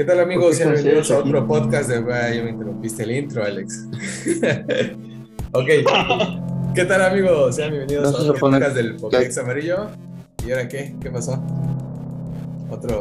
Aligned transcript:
¿Qué 0.00 0.06
tal 0.06 0.20
amigos? 0.20 0.56
Bienvenidos 0.56 1.10
a 1.10 1.18
otro 1.18 1.46
podcast 1.46 1.90
de... 1.90 2.00
ya 2.00 2.42
me 2.42 2.48
interrumpiste 2.48 3.02
el 3.02 3.10
intro, 3.10 3.44
Alex. 3.44 3.84
ok. 5.52 5.66
¿Qué 6.74 6.84
tal 6.86 7.02
amigos? 7.02 7.56
Sean 7.56 7.70
bienvenidos 7.70 8.14
a 8.14 8.22
otro 8.22 8.34
podcast 8.36 8.74
del 8.76 8.96
Pokédex 8.96 9.36
Amarillo. 9.36 9.88
¿Y 10.46 10.52
ahora 10.52 10.68
qué? 10.68 10.94
¿Qué 11.02 11.10
pasó? 11.10 11.38
Otro... 12.70 12.98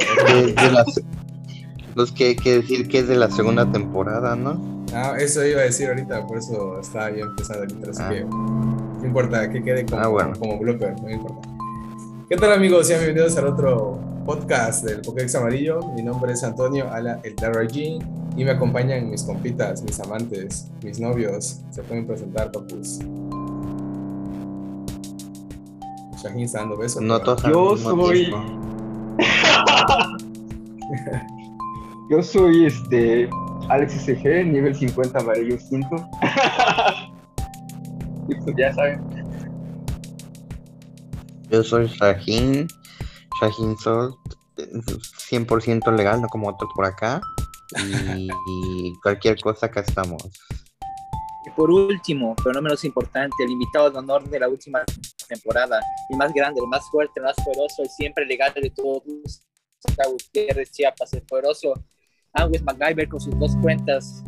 los 1.95 2.11
que, 2.11 2.35
que 2.35 2.55
decir 2.55 2.89
que 2.89 2.99
es 2.99 3.07
de 3.07 3.15
la 3.15 3.31
segunda 3.31 3.71
temporada, 3.71 4.35
¿no? 4.35 4.85
Ah, 4.93 5.15
eso 5.17 5.45
iba 5.45 5.61
a 5.61 5.63
decir 5.63 5.87
ahorita, 5.87 6.27
por 6.27 6.39
eso 6.39 6.81
estaba 6.81 7.11
ya 7.11 7.21
empezando 7.21 7.63
el 7.63 7.89
así 7.91 8.01
ah. 8.03 8.09
que 8.09 8.25
no 8.25 9.05
importa 9.05 9.49
que 9.49 9.63
quede 9.63 9.85
como, 9.85 10.19
ah, 10.19 10.33
como 10.37 10.59
blooper, 10.59 11.01
no 11.01 11.09
importa. 11.09 11.47
¿Qué 12.27 12.35
tal 12.35 12.51
amigos? 12.51 12.87
Sean 12.87 12.99
bienvenidos 12.99 13.37
al 13.37 13.47
otro 13.47 14.08
podcast 14.25 14.83
del 14.83 15.01
Pokédex 15.01 15.35
Amarillo. 15.35 15.79
Mi 15.95 16.01
nombre 16.03 16.33
es 16.33 16.43
Antonio 16.43 16.91
Ala 16.91 17.19
El 17.23 17.35
G 17.35 18.03
y 18.35 18.43
me 18.43 18.51
acompañan 18.51 19.09
mis 19.09 19.23
compitas, 19.23 19.83
mis 19.83 19.99
amantes, 19.99 20.69
mis 20.83 20.99
novios. 20.99 21.61
Se 21.71 21.81
pueden 21.83 22.05
presentar, 22.07 22.51
papus. 22.51 22.99
Shahin 26.21 26.41
está 26.41 26.59
dando 26.59 26.77
besos. 26.77 27.01
No 27.01 27.19
Yo 27.49 27.77
soy. 27.77 28.31
Yo 32.09 32.23
soy 32.23 32.65
este 32.65 33.29
Alex 33.69 33.93
SG, 33.93 34.45
nivel 34.45 34.75
50 34.75 35.19
amarillo 35.19 35.57
5. 35.59 36.09
Pues 38.43 38.55
ya 38.57 38.71
saben. 38.75 39.01
Yo 41.49 41.63
soy 41.63 41.87
Shahin, 41.87 42.67
Shahin 43.39 43.77
Sol, 43.77 44.15
100% 44.55 45.95
legal, 45.95 46.21
no 46.21 46.27
como 46.27 46.49
otros 46.49 46.69
por 46.75 46.85
acá. 46.85 47.21
Y, 48.47 48.93
cualquier 49.03 49.39
cosa, 49.39 49.67
acá 49.67 49.81
estamos. 49.81 50.23
Y 51.45 51.51
por 51.51 51.69
último, 51.69 52.35
pero 52.43 52.53
no 52.53 52.63
menos 52.63 52.83
importante, 52.83 53.35
el 53.43 53.51
invitado 53.51 53.91
de 53.91 53.99
honor 53.99 54.27
de 54.27 54.39
la 54.39 54.49
última 54.49 54.83
temporada, 55.27 55.79
el 56.09 56.17
más 56.17 56.33
grande, 56.33 56.59
el 56.59 56.67
más 56.67 56.89
fuerte, 56.89 57.19
el 57.19 57.25
más 57.25 57.35
poderoso, 57.45 57.83
y 57.83 57.89
siempre 57.89 58.25
legal 58.25 58.51
de 58.55 58.71
todos, 58.71 59.43
Gutiérrez 60.07 60.71
Chiapas, 60.71 61.13
el 61.13 61.21
poderoso 61.21 61.73
Angus 62.33 62.61
MacGyver 62.63 63.07
con 63.07 63.19
sus 63.19 63.37
dos 63.39 63.55
cuentas 63.61 64.23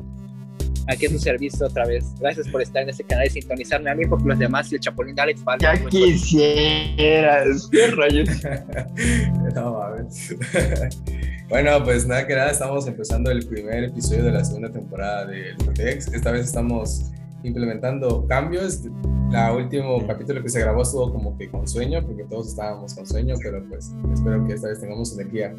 aquí 0.92 1.06
en 1.06 1.14
su 1.14 1.20
servicio 1.20 1.66
otra 1.66 1.86
vez. 1.86 2.14
Gracias 2.20 2.48
por 2.50 2.62
estar 2.62 2.84
en 2.84 2.90
este 2.90 3.04
canal 3.04 3.26
y 3.26 3.30
sintonizarme 3.30 3.90
a 3.90 3.96
mí, 3.96 4.06
porque 4.06 4.28
los 4.28 4.40
demás 4.40 4.72
y 4.72 4.76
el 4.76 4.82
Chapulín 4.82 5.16
de 5.16 5.22
Alex 5.22 5.42
Ya 5.60 5.86
quisieras, 5.86 7.68
qué 7.72 7.88
rayos. 7.88 8.30
no 9.56 9.82
bueno, 11.50 11.84
pues 11.84 12.08
nada 12.08 12.28
que 12.28 12.36
nada, 12.36 12.52
estamos 12.52 12.88
empezando 12.88 13.32
el 13.32 13.46
primer 13.48 13.86
episodio 13.86 14.24
de 14.26 14.32
la 14.32 14.44
segunda 14.44 14.72
temporada 14.72 15.26
del 15.26 15.56
Protex. 15.58 16.14
Esta 16.14 16.32
vez 16.32 16.46
estamos 16.46 17.12
implementando 17.44 18.26
cambios. 18.28 18.82
La 19.32 19.54
último 19.54 20.06
capítulo 20.06 20.44
que 20.44 20.50
se 20.50 20.60
grabó 20.60 20.82
estuvo 20.82 21.12
como 21.12 21.38
que 21.38 21.50
con 21.50 21.68
sueño, 21.68 22.06
porque 22.06 22.26
todos 22.26 22.50
estábamos 22.50 22.94
con 22.94 23.08
sueño, 23.08 23.36
pero 23.42 23.64
pues 23.70 23.94
espero 24.14 24.46
que 24.46 24.54
esta 24.54 24.68
vez 24.68 24.82
tengamos 24.82 25.18
energía. 25.18 25.56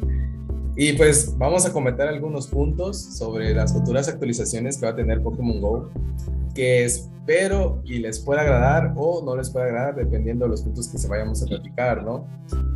Y 0.75 0.93
pues 0.93 1.37
vamos 1.37 1.65
a 1.65 1.71
comentar 1.71 2.07
algunos 2.07 2.47
puntos 2.47 2.99
sobre 2.99 3.53
las 3.53 3.73
futuras 3.73 4.07
actualizaciones 4.07 4.77
que 4.77 4.85
va 4.85 4.91
a 4.91 4.95
tener 4.95 5.21
Pokémon 5.21 5.61
Go, 5.61 5.89
que 6.55 6.83
espero 6.83 7.81
y 7.85 7.99
les 7.99 8.19
pueda 8.19 8.41
agradar 8.41 8.93
o 8.95 9.23
no 9.23 9.35
les 9.35 9.51
pueda 9.51 9.65
agradar 9.65 9.95
dependiendo 9.95 10.45
de 10.45 10.51
los 10.51 10.63
puntos 10.63 10.87
que 10.87 10.97
se 10.97 11.07
vayamos 11.07 11.43
a 11.43 11.45
platicar, 11.45 12.03
¿no? 12.03 12.25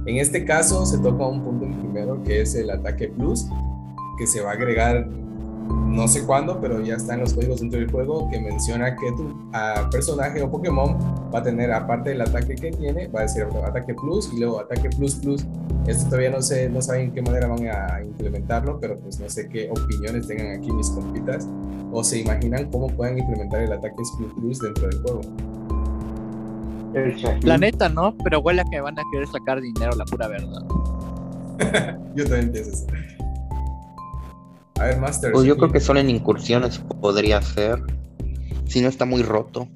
En 0.06 0.18
este 0.18 0.46
caso 0.46 0.86
se 0.86 1.00
toca 1.00 1.26
un 1.26 1.44
punto 1.44 1.66
primero 1.80 2.22
que 2.24 2.42
es 2.42 2.54
el 2.56 2.70
ataque 2.70 3.08
plus, 3.10 3.48
que 4.20 4.28
se 4.28 4.42
va 4.42 4.52
a 4.52 4.54
agregar 4.54 5.10
no 5.68 6.08
sé 6.08 6.26
cuándo, 6.26 6.60
pero 6.62 6.80
ya 6.82 6.96
está 6.96 7.16
en 7.16 7.22
los 7.22 7.34
códigos 7.34 7.60
dentro 7.60 7.80
del 7.80 7.90
juego 7.90 8.30
que 8.30 8.40
menciona 8.40 8.96
que 8.96 9.12
tu 9.14 9.36
personaje 9.90 10.42
o 10.42 10.52
Pokémon 10.52 10.96
va 11.34 11.40
a 11.40 11.44
tener, 11.44 11.72
aparte 11.72 12.12
del 12.12 12.22
ataque 12.22 12.56
que 12.56 12.72
tiene, 12.72 13.08
va 13.08 13.22
a 13.22 13.24
decir 13.24 13.48
ataque 13.66 13.96
plus 13.96 14.32
y 14.34 14.40
luego 14.40 14.60
ataque 14.60 14.90
plus 14.90 15.16
plus. 15.16 15.46
Esto 15.88 16.06
todavía 16.06 16.30
no 16.30 16.42
sé, 16.42 16.70
no 16.70 16.82
saben 16.82 17.06
en 17.06 17.12
qué 17.14 17.22
manera 17.22 17.48
van 17.48 17.68
a 17.68 18.02
implementarlo, 18.04 18.80
pero 18.80 19.00
pues 19.00 19.20
no 19.20 19.28
sé 19.30 19.50
qué 19.50 19.72
opiniones 19.72 20.28
tengan 20.28 20.60
aquí 20.60 20.72
mis 20.72 20.90
compitas 20.90 21.48
o 21.92 22.04
se 22.04 22.20
imaginan 22.20 22.70
cómo 22.70 22.88
puedan 22.88 23.18
implementar 23.18 23.62
el 23.62 23.72
ataque 23.72 23.96
plus 24.18 24.34
plus 24.34 24.60
dentro 24.60 24.88
del 24.88 25.02
juego. 25.02 25.22
La 27.42 27.58
neta, 27.58 27.90
¿no? 27.90 28.16
Pero 28.24 28.40
huele 28.40 28.62
a 28.62 28.66
que 28.66 28.80
van 28.82 28.98
a 28.98 29.04
querer 29.12 29.28
sacar 29.28 29.62
dinero, 29.62 29.96
la 29.96 30.06
pura 30.06 30.28
verdad. 30.28 30.64
Yo 32.16 32.24
también 32.26 32.52
pienso 32.52 32.72
eso. 32.72 32.86
A 34.80 34.86
ver, 34.86 35.00
Master. 35.00 35.32
Pues 35.32 35.46
yo 35.46 35.58
creo 35.58 35.72
que 35.72 35.80
solo 35.80 36.00
en 36.00 36.10
incursiones 36.10 36.80
podría 37.02 37.42
ser. 37.42 37.82
Si 38.66 38.82
no 38.82 38.90
está 38.90 39.06
muy 39.06 39.24
roto. 39.24 39.68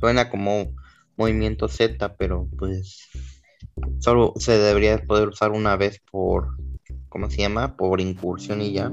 Suena 0.00 0.30
como 0.30 0.72
movimiento 1.16 1.68
Z, 1.68 2.16
pero 2.16 2.48
pues 2.58 3.08
solo 3.98 4.32
se 4.36 4.58
debería 4.58 4.98
poder 4.98 5.28
usar 5.28 5.50
una 5.50 5.76
vez 5.76 6.00
por, 6.10 6.56
¿cómo 7.08 7.28
se 7.28 7.38
llama? 7.38 7.76
Por 7.76 8.00
incursión 8.00 8.60
y 8.60 8.72
ya. 8.72 8.88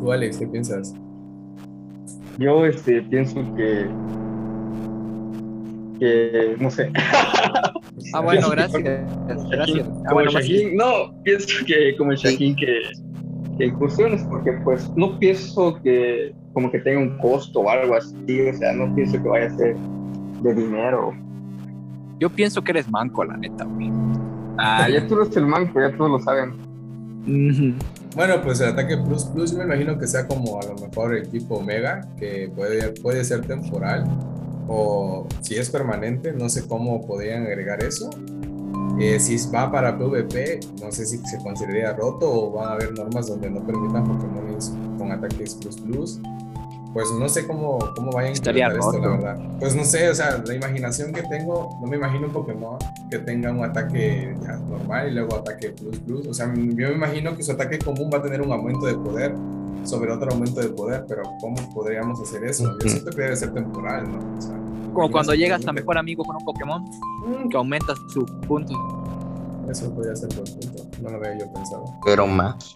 ¿Tú, 0.00 0.12
Alex, 0.12 0.38
qué 0.38 0.46
piensas? 0.46 0.94
Yo 2.38 2.66
este, 2.66 3.00
pienso 3.02 3.36
que, 3.54 3.88
que, 5.98 6.56
no 6.58 6.70
sé. 6.70 6.90
ah, 8.12 8.20
bueno, 8.20 8.50
gracias. 8.50 8.82
gracias. 8.82 9.88
Ah, 10.06 10.12
bueno, 10.12 10.30
no, 10.74 11.22
pienso 11.22 11.64
que 11.66 11.96
como 11.96 12.12
el 12.12 12.18
Shaquín 12.18 12.56
que 12.56 12.80
que 13.56 13.66
incursiones, 13.66 14.22
porque 14.24 14.52
pues 14.64 14.90
no 14.96 15.18
pienso 15.18 15.80
que 15.82 16.34
como 16.52 16.70
que 16.70 16.78
tenga 16.80 17.00
un 17.00 17.18
costo 17.18 17.60
o 17.60 17.70
algo 17.70 17.94
así, 17.94 18.40
o 18.40 18.54
sea, 18.56 18.72
no 18.72 18.94
pienso 18.94 19.22
que 19.22 19.28
vaya 19.28 19.46
a 19.46 19.56
ser 19.56 19.76
de 20.42 20.54
dinero. 20.54 21.12
Yo 22.20 22.30
pienso 22.30 22.62
que 22.62 22.72
eres 22.72 22.88
manco, 22.88 23.24
la 23.24 23.36
neta, 23.36 23.64
güey. 23.64 23.90
Ah, 24.58 24.88
ya 24.88 25.06
tú 25.06 25.20
eres 25.20 25.36
el 25.36 25.46
manco, 25.46 25.80
ya 25.80 25.96
todos 25.96 26.10
lo 26.10 26.20
saben. 26.20 26.54
Bueno, 28.14 28.34
pues 28.42 28.60
el 28.60 28.68
ataque 28.68 28.96
Plus 28.98 29.24
Plus 29.24 29.52
yo 29.52 29.58
me 29.58 29.64
imagino 29.64 29.98
que 29.98 30.06
sea 30.06 30.28
como 30.28 30.60
a 30.60 30.64
lo 30.66 30.74
mejor 30.74 31.14
el 31.14 31.28
tipo 31.28 31.56
Omega, 31.56 32.06
que 32.18 32.50
puede, 32.54 32.92
puede 33.00 33.24
ser 33.24 33.40
temporal, 33.46 34.04
o 34.68 35.26
si 35.40 35.56
es 35.56 35.70
permanente, 35.70 36.32
no 36.32 36.48
sé 36.48 36.66
cómo 36.66 37.06
podrían 37.06 37.44
agregar 37.44 37.82
eso, 37.82 38.10
eh, 38.98 39.18
si 39.18 39.36
va 39.50 39.70
para 39.70 39.98
PvP, 39.98 40.60
no 40.80 40.92
sé 40.92 41.06
si 41.06 41.18
se 41.18 41.38
consideraría 41.38 41.92
roto 41.94 42.30
o 42.30 42.52
van 42.52 42.68
a 42.68 42.72
haber 42.72 42.92
normas 42.92 43.26
donde 43.26 43.50
no 43.50 43.60
permitan 43.64 44.04
Pokémon 44.04 44.98
con 44.98 45.12
ataques 45.12 45.54
plus 45.54 45.76
plus. 45.76 46.20
Pues 46.92 47.10
no 47.10 47.28
sé 47.28 47.44
cómo, 47.44 47.78
cómo 47.96 48.12
vayan 48.12 48.30
a 48.30 48.34
Estaría 48.34 48.68
esto, 48.68 48.96
la 49.00 49.08
verdad. 49.08 49.36
Pues 49.58 49.74
no 49.74 49.84
sé, 49.84 50.08
o 50.08 50.14
sea, 50.14 50.40
la 50.46 50.54
imaginación 50.54 51.12
que 51.12 51.22
tengo, 51.22 51.76
no 51.80 51.88
me 51.88 51.96
imagino 51.96 52.28
un 52.28 52.32
Pokémon 52.32 52.78
que 53.10 53.18
tenga 53.18 53.50
un 53.50 53.64
ataque 53.64 54.32
normal 54.68 55.08
y 55.08 55.14
luego 55.14 55.34
ataque 55.34 55.70
plus 55.70 55.98
plus. 55.98 56.28
O 56.28 56.32
sea, 56.32 56.46
yo 56.54 56.88
me 56.88 56.94
imagino 56.94 57.36
que 57.36 57.42
su 57.42 57.50
ataque 57.50 57.80
común 57.80 58.10
va 58.14 58.18
a 58.18 58.22
tener 58.22 58.40
un 58.42 58.52
aumento 58.52 58.86
de 58.86 58.94
poder 58.94 59.34
sobre 59.82 60.12
otro 60.12 60.30
aumento 60.30 60.60
de 60.60 60.68
poder, 60.68 61.04
pero 61.08 61.22
¿cómo 61.40 61.56
podríamos 61.74 62.20
hacer 62.20 62.44
eso? 62.44 62.78
Yo 62.80 62.88
siento 62.88 63.10
que 63.10 63.22
debe 63.22 63.36
ser 63.36 63.52
temporal, 63.52 64.04
¿no? 64.10 64.38
O 64.38 64.40
sea, 64.40 64.56
como 64.94 65.10
cuando 65.10 65.34
llegas 65.34 65.66
a 65.66 65.72
mejor 65.72 65.98
amigo 65.98 66.24
con 66.24 66.36
un 66.36 66.44
Pokémon, 66.44 66.82
mm. 66.82 67.48
que 67.48 67.56
aumentas 67.56 67.98
su 68.12 68.24
punto. 68.46 68.74
Eso 69.70 69.92
podría 69.94 70.14
ser 70.14 70.28
por 70.28 70.44
punto, 70.44 70.84
no 71.02 71.10
lo 71.10 71.16
había 71.16 71.38
yo 71.38 71.52
pensado. 71.52 71.84
Pero 72.04 72.26
más. 72.26 72.74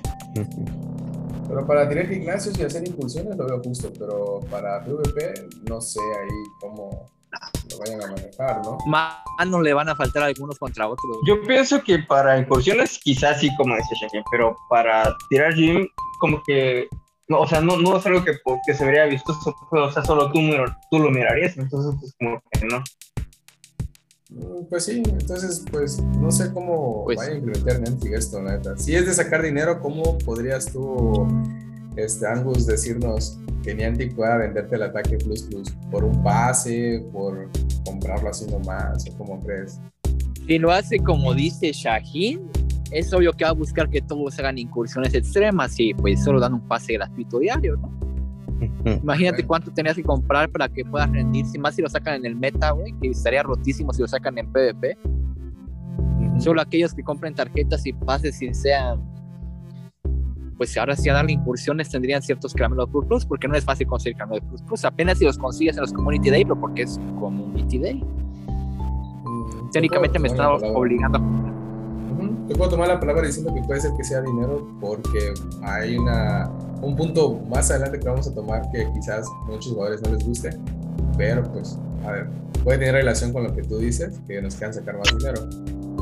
Pero 1.49 1.67
para 1.67 1.89
tirar 1.89 2.07
gimnasios 2.07 2.59
y 2.59 2.63
hacer 2.65 2.87
impulsiones 2.87 3.37
lo 3.37 3.47
veo 3.47 3.63
justo, 3.63 3.91
pero 3.99 4.41
para 4.51 4.85
PvP 4.85 5.49
no 5.69 5.81
sé 5.81 6.01
ahí 6.01 6.37
cómo 6.61 7.07
lo 7.71 7.79
vayan 7.79 8.03
a 8.03 8.07
manejar, 8.09 8.63
¿no? 8.65 8.79
Más 8.87 9.15
no 9.47 9.63
le 9.63 9.73
van 9.73 9.89
a 9.89 9.95
faltar 9.95 10.25
algunos 10.25 10.59
contra 10.59 10.89
otros. 10.89 11.17
Yo 11.27 11.41
pienso 11.43 11.83
que 11.83 11.99
para 12.01 12.39
incursiones 12.39 12.99
quizás 13.03 13.41
sí, 13.41 13.55
como 13.57 13.77
dice 13.77 13.95
Shane, 13.95 14.25
pero 14.31 14.57
para 14.69 15.15
tirar 15.31 15.55
gym 15.55 15.87
como 16.21 16.43
que 16.47 16.89
no, 17.29 17.41
o 17.41 17.47
sea, 17.47 17.61
no, 17.61 17.77
no 17.77 17.99
es 17.99 18.07
algo 18.07 18.25
que, 18.25 18.39
que 18.67 18.75
se 18.75 18.85
vería 18.87 19.05
vistoso, 19.05 19.55
o 19.71 19.93
sea, 19.93 20.03
solo 20.03 20.33
tú, 20.33 20.41
tú 20.91 20.99
lo 20.99 21.11
mirarías, 21.11 21.57
entonces 21.59 21.95
pues 22.01 22.15
como 22.19 22.43
que 22.51 22.67
no. 22.67 22.83
Mm, 24.31 24.65
pues 24.69 24.87
sí, 24.87 25.03
entonces 25.05 25.65
pues 25.71 26.03
no 26.03 26.31
sé 26.31 26.53
cómo 26.53 27.05
pues, 27.05 27.19
vaya 27.19 27.33
a 27.33 27.35
implementar 27.35 27.81
Niantic 27.81 28.13
esto, 28.13 28.43
neta. 28.43 28.77
Si 28.79 28.95
es 28.95 29.07
de 29.07 29.15
sacar 29.15 29.43
dinero, 29.43 29.81
¿cómo 29.81 30.17
podrías 30.19 30.73
tú, 30.73 31.27
este, 31.97 32.27
Angus, 32.27 32.67
decirnos 32.67 33.39
que 33.63 33.75
Niantic 33.75 34.15
pueda 34.15 34.39
venderte 34.39 34.77
el 34.77 34.83
ataque 34.85 35.19
Plus 35.19 35.43
Plus? 35.43 35.71
¿Por 35.91 36.05
un 36.05 36.23
pase? 36.23 37.05
¿Por 37.13 37.51
comprarlo 37.85 38.31
así 38.31 38.47
nomás? 38.47 39.05
¿O 39.11 39.19
cómo 39.19 39.41
crees? 39.43 39.79
Si 40.47 40.59
lo 40.59 40.73
hace 40.73 40.99
como 40.99 41.35
dice 41.35 41.73
Shaheen, 41.73 42.51
es 42.91 43.13
obvio 43.13 43.33
que 43.33 43.45
va 43.45 43.51
a 43.51 43.55
buscar 43.55 43.89
que 43.89 44.01
todos 44.01 44.39
hagan 44.39 44.59
incursiones 44.59 45.15
extremas 45.15 45.79
y 45.79 45.95
pues 45.95 46.23
solo 46.23 46.41
dan 46.41 46.55
un 46.55 46.61
pase 46.61 46.95
gratuito 46.95 47.39
diario, 47.39 47.77
¿no? 47.77 47.99
Imagínate 48.85 49.45
cuánto 49.45 49.71
tenías 49.71 49.95
que 49.97 50.03
comprar 50.03 50.51
para 50.51 50.69
que 50.69 50.85
puedas 50.85 51.11
rendir, 51.11 51.47
si 51.47 51.59
más 51.59 51.77
si 51.77 51.83
lo 51.83 51.89
sacan 51.89 52.15
en 52.15 52.27
el 52.27 52.37
meta, 52.37 52.71
güey, 52.71 52.93
que 53.01 53.09
estaría 53.09 53.43
rotísimo 53.43 53.93
si 53.93 54.03
lo 54.03 54.09
sacan 54.09 54.37
en 54.39 54.51
PvP. 54.51 54.97
Solo 56.39 56.61
aquellos 56.61 56.95
que 56.95 57.03
compren 57.03 57.35
tarjetas 57.35 57.87
y 57.87 57.93
pases 57.93 58.41
y 58.43 58.53
sean, 58.55 59.01
pues 60.57 60.77
ahora 60.77 60.97
sí 60.97 61.09
a 61.09 61.15
darle 61.15 61.33
incursiones 61.33 61.89
tendrían 61.91 62.23
ciertos 62.23 62.55
caramelos 62.55 62.89
Plus 62.91 63.05
Plus, 63.07 63.27
porque 63.27 63.47
no 63.47 63.55
es 63.55 63.65
fácil 63.65 63.87
conseguir 63.87 64.17
caramelos 64.17 64.45
Plus 64.49 64.63
Plus. 64.63 64.85
Apenas 64.85 65.19
si 65.19 65.25
los 65.25 65.39
consigues 65.39 65.77
en 65.77 65.83
los 65.83 65.93
Community 65.93 66.31
Day, 66.31 66.45
pero 66.45 66.59
porque 66.59 66.83
es 66.83 66.99
Community 67.21 67.79
Day. 67.79 68.03
Mm, 69.25 69.71
Técnicamente 69.71 70.19
me 70.19 70.29
estaba 70.29 70.55
obligando 70.55 71.19
a 71.19 71.58
Te 72.49 72.55
puedo 72.55 72.71
tomar 72.71 72.89
la 72.89 72.99
palabra 72.99 73.27
diciendo 73.27 73.53
que 73.55 73.61
puede 73.61 73.79
ser 73.79 73.93
que 73.95 74.03
sea 74.03 74.23
dinero 74.23 74.67
porque 74.81 75.35
hay 75.63 75.99
una, 75.99 76.51
un 76.81 76.97
punto 76.97 77.41
más 77.47 77.71
adelante 77.71 78.01
que 78.01 78.09
vamos 78.09 78.27
a 78.27 78.35
tomar 78.35 78.71
que 78.71 78.91
quizás 78.95 79.27
muchos 79.47 79.73
jugadores 79.73 80.01
no 80.01 80.15
les 80.15 80.27
guste, 80.27 80.59
pero 81.19 81.43
pues, 81.53 81.79
a 82.07 82.13
ver, 82.13 82.27
puede 82.65 82.79
tener 82.79 82.95
relación 82.95 83.35
con 83.35 83.45
lo 83.45 83.55
que 83.55 83.63
tú 83.63 83.77
dices, 83.77 84.19
que 84.27 84.41
nos 84.41 84.55
quieran 84.55 84.73
sacar 84.73 84.97
más 84.97 85.15
dinero. 85.19 85.43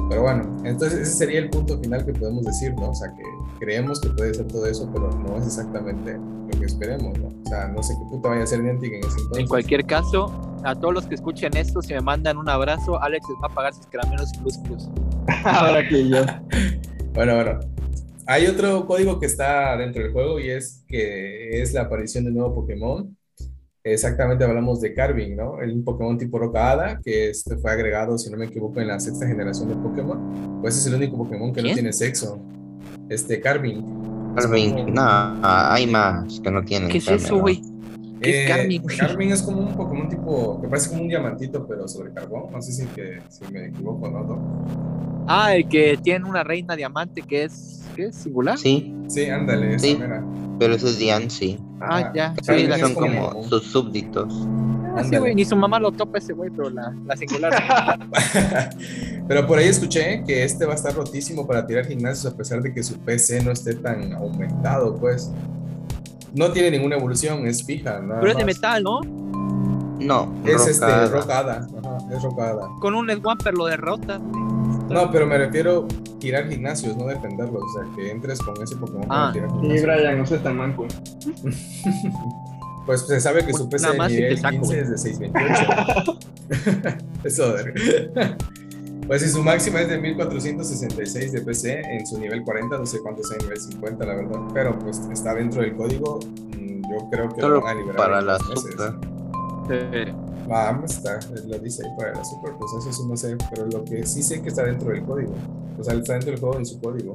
Pero 0.08 0.22
bueno, 0.22 0.44
entonces 0.64 1.00
ese 1.00 1.16
sería 1.16 1.40
el 1.40 1.50
punto 1.50 1.80
final 1.80 2.06
que 2.06 2.12
podemos 2.12 2.44
decir, 2.44 2.72
¿no? 2.76 2.90
O 2.90 2.94
sea, 2.94 3.12
que 3.12 3.24
creemos 3.58 4.00
que 4.00 4.10
puede 4.10 4.32
ser 4.32 4.46
todo 4.46 4.66
eso, 4.66 4.88
pero 4.92 5.10
no 5.10 5.38
es 5.38 5.46
exactamente 5.46 6.16
lo 6.16 6.60
que 6.60 6.64
esperemos, 6.64 7.18
¿no? 7.18 7.26
O 7.26 7.48
sea, 7.48 7.66
no 7.66 7.82
sé 7.82 7.92
qué 7.98 8.08
puta 8.08 8.28
vaya 8.28 8.44
a 8.44 8.46
ser 8.46 8.62
Niantic 8.62 8.92
en 8.92 9.00
ese 9.00 9.18
entonces. 9.18 9.38
En 9.38 9.48
cualquier 9.48 9.84
caso, 9.84 10.32
a 10.62 10.76
todos 10.76 10.94
los 10.94 11.06
que 11.06 11.16
escuchen 11.16 11.56
esto, 11.56 11.82
si 11.82 11.92
me 11.92 12.00
mandan 12.00 12.36
un 12.36 12.48
abrazo, 12.48 13.02
Alex 13.02 13.26
les 13.28 13.38
va 13.42 13.48
a 13.50 13.54
pagar 13.54 13.74
sus 13.74 13.86
caramelos 13.86 14.32
Plus 14.34 14.58
Plus. 14.58 14.88
Ahora 15.44 15.88
que 15.88 16.08
yo. 16.08 16.24
Bueno, 17.12 17.34
bueno. 17.34 17.60
Hay 18.28 18.46
otro 18.46 18.86
código 18.86 19.20
que 19.20 19.26
está 19.26 19.76
dentro 19.76 20.02
del 20.02 20.12
juego 20.12 20.40
y 20.40 20.50
es 20.50 20.84
que 20.88 21.62
es 21.62 21.72
la 21.72 21.82
aparición 21.82 22.24
de 22.24 22.30
un 22.30 22.36
nuevo 22.38 22.54
Pokémon. 22.56 23.16
Exactamente 23.84 24.44
hablamos 24.44 24.80
de 24.80 24.92
Carving, 24.92 25.36
¿no? 25.36 25.60
El 25.62 25.84
Pokémon 25.84 26.18
tipo 26.18 26.40
Roca 26.40 26.72
Hada, 26.72 27.00
que 27.04 27.30
este 27.30 27.56
fue 27.56 27.70
agregado, 27.70 28.18
si 28.18 28.28
no 28.28 28.36
me 28.36 28.46
equivoco, 28.46 28.80
en 28.80 28.88
la 28.88 28.98
sexta 28.98 29.28
generación 29.28 29.68
de 29.68 29.76
Pokémon. 29.76 30.58
Pues 30.60 30.76
es 30.76 30.86
el 30.86 30.94
único 30.94 31.16
Pokémon 31.18 31.52
que 31.52 31.62
no 31.62 31.72
tiene 31.72 31.92
sexo. 31.92 32.40
Este 33.08 33.40
Carving. 33.40 34.34
Carving, 34.34 34.92
no, 34.92 35.38
hay 35.42 35.86
más 35.86 36.40
que 36.40 36.50
no 36.50 36.64
tienen. 36.64 36.88
¿Qué 36.88 36.98
es 36.98 37.06
eso, 37.06 37.38
güey? 37.38 37.62
¿Qué 38.20 38.44
es 38.44 38.82
güey? 38.82 38.96
Carmine 38.96 39.34
es 39.34 39.42
como 39.42 39.60
un 39.60 39.74
Pokémon 39.74 40.08
tipo, 40.08 40.60
que 40.60 40.68
parece 40.68 40.88
como 40.90 41.02
un 41.02 41.08
diamantito, 41.08 41.66
pero 41.66 41.86
sobre 41.88 42.12
carbón. 42.12 42.50
No 42.52 42.62
sé 42.62 42.72
si, 42.72 42.86
que, 42.86 43.18
si 43.28 43.50
me 43.52 43.66
equivoco, 43.66 44.08
¿no? 44.08 44.22
¿no? 44.24 45.24
Ah, 45.28 45.54
el 45.54 45.68
que 45.68 45.98
tiene 46.02 46.24
una 46.24 46.42
reina 46.44 46.76
diamante 46.76 47.22
que 47.22 47.44
es, 47.44 47.82
¿qué 47.94 48.06
es? 48.06 48.16
¿Singular? 48.16 48.56
Sí, 48.58 48.92
Sí, 49.08 49.26
ándale, 49.30 49.74
esa 49.76 49.86
Sí. 49.86 49.96
mera. 49.96 50.24
pero 50.58 50.74
ese 50.74 50.86
es 50.86 50.98
Diancie. 50.98 51.58
Ah, 51.80 51.86
Ah, 52.06 52.12
ya. 52.14 52.34
Sí, 52.42 52.66
son 52.80 52.94
como- 52.94 53.28
como 53.30 53.42
sus 53.44 53.64
súbditos. 53.64 54.32
Ah, 54.96 55.04
sí, 55.04 55.14
güey, 55.18 55.34
ni 55.34 55.44
su 55.44 55.54
mamá 55.54 55.78
lo 55.78 55.92
topa 55.92 56.16
ese 56.18 56.32
güey, 56.32 56.48
pero 56.50 56.70
la, 56.70 56.94
la 57.04 57.16
singular. 57.16 57.52
Pero 59.28 59.46
por 59.46 59.58
ahí 59.58 59.66
escuché 59.68 60.22
que 60.24 60.44
este 60.44 60.64
va 60.64 60.72
a 60.72 60.76
estar 60.76 60.94
rotísimo 60.94 61.46
para 61.46 61.66
tirar 61.66 61.84
gimnasios 61.86 62.32
a 62.32 62.36
pesar 62.36 62.62
de 62.62 62.72
que 62.72 62.82
su 62.82 62.96
PC 63.00 63.42
no 63.42 63.50
esté 63.50 63.74
tan 63.74 64.12
aumentado, 64.14 64.96
pues. 64.96 65.30
No 66.36 66.52
tiene 66.52 66.70
ninguna 66.70 66.96
evolución, 66.96 67.46
es 67.46 67.64
fija, 67.64 67.98
nada 68.00 68.20
pero 68.20 68.32
es 68.32 68.38
de 68.38 68.44
más. 68.44 68.54
metal, 68.54 68.82
¿no? 68.82 69.00
No, 69.98 70.34
Es 70.44 70.66
este, 70.66 71.06
rocada. 71.06 71.66
Ajá, 71.82 71.98
es 72.14 72.22
rocada. 72.22 72.68
Con 72.80 72.94
un 72.94 73.10
Swampert 73.10 73.56
lo 73.56 73.66
derrota. 73.66 74.18
No, 74.18 75.10
pero 75.10 75.26
me 75.26 75.38
refiero 75.38 75.88
tirar 76.20 76.48
gimnasios, 76.48 76.96
no 76.96 77.06
defenderlos. 77.06 77.62
O 77.62 77.68
sea, 77.72 77.96
que 77.96 78.10
entres 78.10 78.38
con 78.40 78.62
ese 78.62 78.76
Pokémon 78.76 79.04
Ah. 79.08 79.30
para 79.30 79.32
tirar 79.32 79.48
Sí, 79.50 79.56
gimnasios. 79.62 79.82
Brian, 79.86 80.18
no 80.18 80.26
seas 80.26 80.42
tan 80.42 80.56
manco. 80.58 80.86
Pues 82.84 83.00
se 83.06 83.20
sabe 83.20 83.44
que 83.44 83.52
su 83.52 83.68
Pues 83.68 83.82
PC 83.82 83.96
nada 83.96 84.08
de 84.08 84.14
nivel 84.14 84.38
saco, 84.38 84.50
15 84.60 84.66
güey. 84.66 84.80
es 84.80 84.90
de 84.90 84.98
628. 84.98 86.18
Eso. 87.24 87.54
Pues 89.06 89.22
si 89.22 89.28
su 89.28 89.42
máxima 89.42 89.80
es 89.82 89.88
de 89.88 89.98
1466 89.98 91.32
de 91.32 91.40
PC 91.42 91.80
en 91.80 92.06
su 92.06 92.18
nivel 92.18 92.42
40, 92.42 92.78
no 92.78 92.86
sé 92.86 93.00
cuánto 93.00 93.22
sea 93.22 93.36
en 93.38 93.44
nivel 93.44 93.60
50, 93.60 94.04
la 94.04 94.14
verdad. 94.14 94.40
Pero 94.52 94.78
pues 94.78 94.98
está 95.12 95.34
dentro 95.34 95.62
del 95.62 95.76
código. 95.76 96.18
mm, 96.56 96.82
Yo 96.90 97.08
creo 97.10 97.28
que 97.28 97.40
Solo 97.40 97.54
lo 97.56 97.60
van 97.62 97.76
a 97.76 97.80
liberar. 97.80 97.96
para 97.96 98.20
la 98.20 98.38
super. 98.38 98.94
Eh, 99.70 100.12
Ah, 100.48 100.80
está, 100.84 101.18
lo 101.48 101.58
dice 101.58 101.84
ahí 101.84 101.90
para 101.98 102.14
la 102.14 102.24
super, 102.24 102.52
pues 102.56 102.70
eso 102.78 102.92
sí 102.92 103.02
no 103.08 103.16
sé, 103.16 103.36
pero 103.50 103.66
lo 103.66 103.84
que 103.84 104.06
sí 104.06 104.22
sé 104.22 104.40
que 104.42 104.48
está 104.50 104.62
dentro 104.62 104.90
del 104.90 105.02
código. 105.04 105.34
O 105.76 105.82
sea, 105.82 105.94
está 105.94 106.12
dentro 106.12 106.30
del 106.30 106.38
juego 106.40 106.56
en 106.58 106.64
su 106.66 106.80
código. 106.80 107.14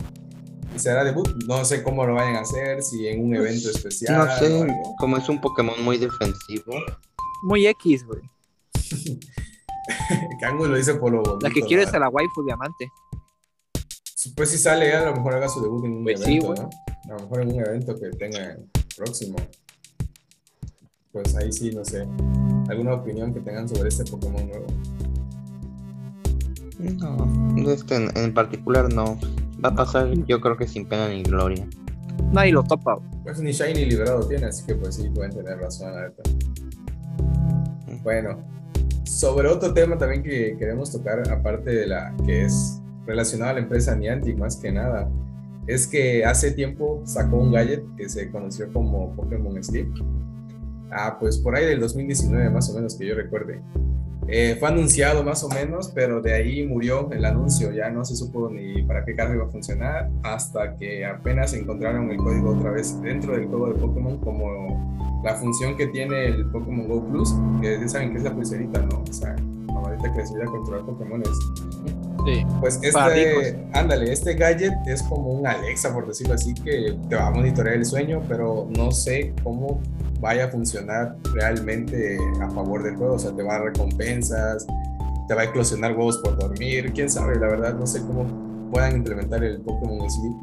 Y 0.75 0.79
será 0.79 1.05
debut, 1.05 1.29
no 1.47 1.63
sé 1.63 1.81
cómo 1.81 2.05
lo 2.05 2.15
vayan 2.15 2.35
a 2.35 2.41
hacer, 2.41 2.83
si 2.83 3.07
en 3.07 3.23
un 3.23 3.33
evento 3.33 3.69
especial. 3.69 4.17
No 4.17 4.35
sé, 4.37 4.67
como 4.97 5.15
es 5.15 5.29
un 5.29 5.39
Pokémon 5.39 5.81
muy 5.81 5.97
defensivo. 5.97 6.73
muy 7.43 7.67
X, 7.67 8.05
güey. 8.05 8.19
Kangu 10.41 10.65
lo 10.65 10.75
dice 10.75 10.95
por 10.95 11.11
lo 11.11 11.21
bonito. 11.21 11.47
La 11.47 11.53
que 11.53 11.61
quiere 11.61 11.83
es 11.83 11.93
a 11.93 11.99
la 11.99 12.09
waifu 12.09 12.43
diamante. 12.43 12.91
Pues 14.35 14.49
si 14.49 14.57
sale, 14.57 14.93
a 14.93 15.05
lo 15.05 15.15
mejor 15.15 15.35
haga 15.35 15.47
su 15.47 15.61
debut 15.61 15.85
en 15.85 15.93
un 15.93 16.03
Pues 16.03 16.19
sí, 16.21 16.37
evento. 16.37 16.69
¿no? 17.07 17.13
A 17.13 17.17
lo 17.17 17.23
mejor 17.23 17.41
en 17.41 17.53
un 17.53 17.59
evento 17.59 17.95
que 17.99 18.09
tenga 18.09 18.57
próximo. 18.97 19.37
Pues 21.11 21.35
ahí 21.35 21.51
sí, 21.51 21.71
no 21.71 21.85
sé. 21.85 22.07
¿Alguna 22.69 22.93
opinión 22.93 23.33
que 23.33 23.39
tengan 23.39 23.67
sobre 23.69 23.89
este 23.89 24.03
Pokémon 24.05 24.47
nuevo? 24.47 24.67
No, 26.79 27.25
no 27.25 27.71
este 27.71 27.95
en, 27.95 28.17
en 28.17 28.33
particular 28.33 28.91
no. 28.91 29.19
Va 29.63 29.69
a 29.69 29.75
pasar, 29.75 30.11
yo 30.25 30.41
creo 30.41 30.57
que 30.57 30.67
sin 30.67 30.87
pena 30.87 31.07
ni 31.09 31.21
gloria. 31.21 31.67
Nadie 32.31 32.51
lo 32.51 32.63
topa. 32.63 32.97
Pues 33.23 33.39
ni 33.41 33.51
Shiny 33.51 33.85
liberado 33.85 34.27
tiene, 34.27 34.47
así 34.47 34.65
que 34.65 34.75
pues 34.75 34.95
sí, 34.95 35.09
pueden 35.09 35.31
tener 35.31 35.59
razón, 35.59 35.93
la 35.93 36.07
neta. 36.07 36.23
Bueno, 38.03 38.39
sobre 39.21 39.49
otro 39.49 39.71
tema 39.71 39.99
también 39.99 40.23
que 40.23 40.57
queremos 40.57 40.91
tocar, 40.91 41.31
aparte 41.31 41.69
de 41.69 41.85
la 41.85 42.11
que 42.25 42.45
es 42.45 42.81
relacionado 43.05 43.51
a 43.51 43.53
la 43.53 43.59
empresa 43.59 43.95
Niantic 43.95 44.35
más 44.35 44.55
que 44.55 44.71
nada, 44.71 45.11
es 45.67 45.85
que 45.85 46.25
hace 46.25 46.49
tiempo 46.53 47.03
sacó 47.05 47.37
un 47.37 47.51
gadget 47.51 47.83
que 47.95 48.09
se 48.09 48.31
conoció 48.31 48.73
como 48.73 49.15
Pokémon 49.15 49.63
Sleep. 49.63 49.89
Ah, 50.89 51.17
pues 51.19 51.37
por 51.37 51.55
ahí 51.55 51.67
del 51.67 51.79
2019 51.79 52.49
más 52.49 52.67
o 52.71 52.73
menos 52.73 52.95
que 52.95 53.05
yo 53.05 53.13
recuerde. 53.13 53.61
Eh, 54.27 54.55
fue 54.59 54.69
anunciado 54.69 55.23
más 55.23 55.43
o 55.43 55.49
menos, 55.49 55.91
pero 55.93 56.21
de 56.21 56.33
ahí 56.33 56.65
murió 56.65 57.11
el 57.11 57.25
anuncio, 57.25 57.71
ya 57.71 57.89
no 57.89 58.05
se 58.05 58.15
supo 58.15 58.49
ni 58.49 58.83
para 58.83 59.03
qué 59.03 59.15
carga 59.15 59.35
iba 59.35 59.45
a 59.45 59.49
funcionar, 59.49 60.09
hasta 60.23 60.75
que 60.75 61.05
apenas 61.05 61.53
encontraron 61.53 62.09
el 62.11 62.17
código 62.17 62.51
otra 62.51 62.71
vez 62.71 63.01
dentro 63.01 63.33
del 63.33 63.47
juego 63.47 63.67
de 63.67 63.79
Pokémon 63.79 64.17
como 64.19 65.21
la 65.23 65.35
función 65.35 65.75
que 65.75 65.87
tiene 65.87 66.27
el 66.27 66.45
Pokémon 66.47 66.87
Go 66.87 67.05
Plus, 67.07 67.33
que 67.61 67.79
ya 67.79 67.87
saben 67.87 68.11
que 68.11 68.17
es 68.17 68.23
la 68.23 68.33
pulserita, 68.33 68.81
¿no? 68.81 69.03
O 69.07 69.13
sea, 69.13 69.35
la 69.67 69.79
varita 69.79 70.11
que 70.11 70.19
les 70.19 70.31
ayuda 70.31 70.43
a 70.43 70.47
controlar 70.47 70.85
Pokémones. 70.85 71.29
Sí. 72.25 72.45
Pues 72.59 72.79
este, 72.83 73.57
ándale, 73.73 74.11
este 74.11 74.35
gadget 74.35 74.73
es 74.85 75.01
como 75.03 75.29
un 75.29 75.47
Alexa, 75.47 75.93
por 75.93 76.07
decirlo 76.07 76.35
así, 76.35 76.53
que 76.53 76.95
te 77.09 77.15
va 77.15 77.27
a 77.27 77.31
monitorear 77.31 77.75
el 77.75 77.85
sueño, 77.85 78.21
pero 78.27 78.67
no 78.75 78.91
sé 78.91 79.33
cómo 79.43 79.81
vaya 80.21 80.45
a 80.45 80.47
funcionar 80.49 81.17
realmente 81.33 82.17
a 82.41 82.49
favor 82.51 82.83
del 82.83 82.95
juego. 82.95 83.15
O 83.15 83.19
sea, 83.19 83.31
te 83.35 83.43
va 83.43 83.55
a 83.55 83.57
dar 83.59 83.67
recompensas, 83.73 84.65
te 85.27 85.33
va 85.35 85.41
a 85.41 85.45
eclosionar 85.45 85.91
huevos 85.97 86.19
por 86.19 86.37
dormir, 86.37 86.91
quién 86.93 87.09
sabe, 87.09 87.35
la 87.35 87.47
verdad, 87.47 87.73
no 87.73 87.85
sé 87.87 87.99
cómo 88.01 88.25
puedan 88.71 88.95
implementar 88.97 89.43
el 89.43 89.59
Pokémon 89.61 90.09
Sleep 90.09 90.33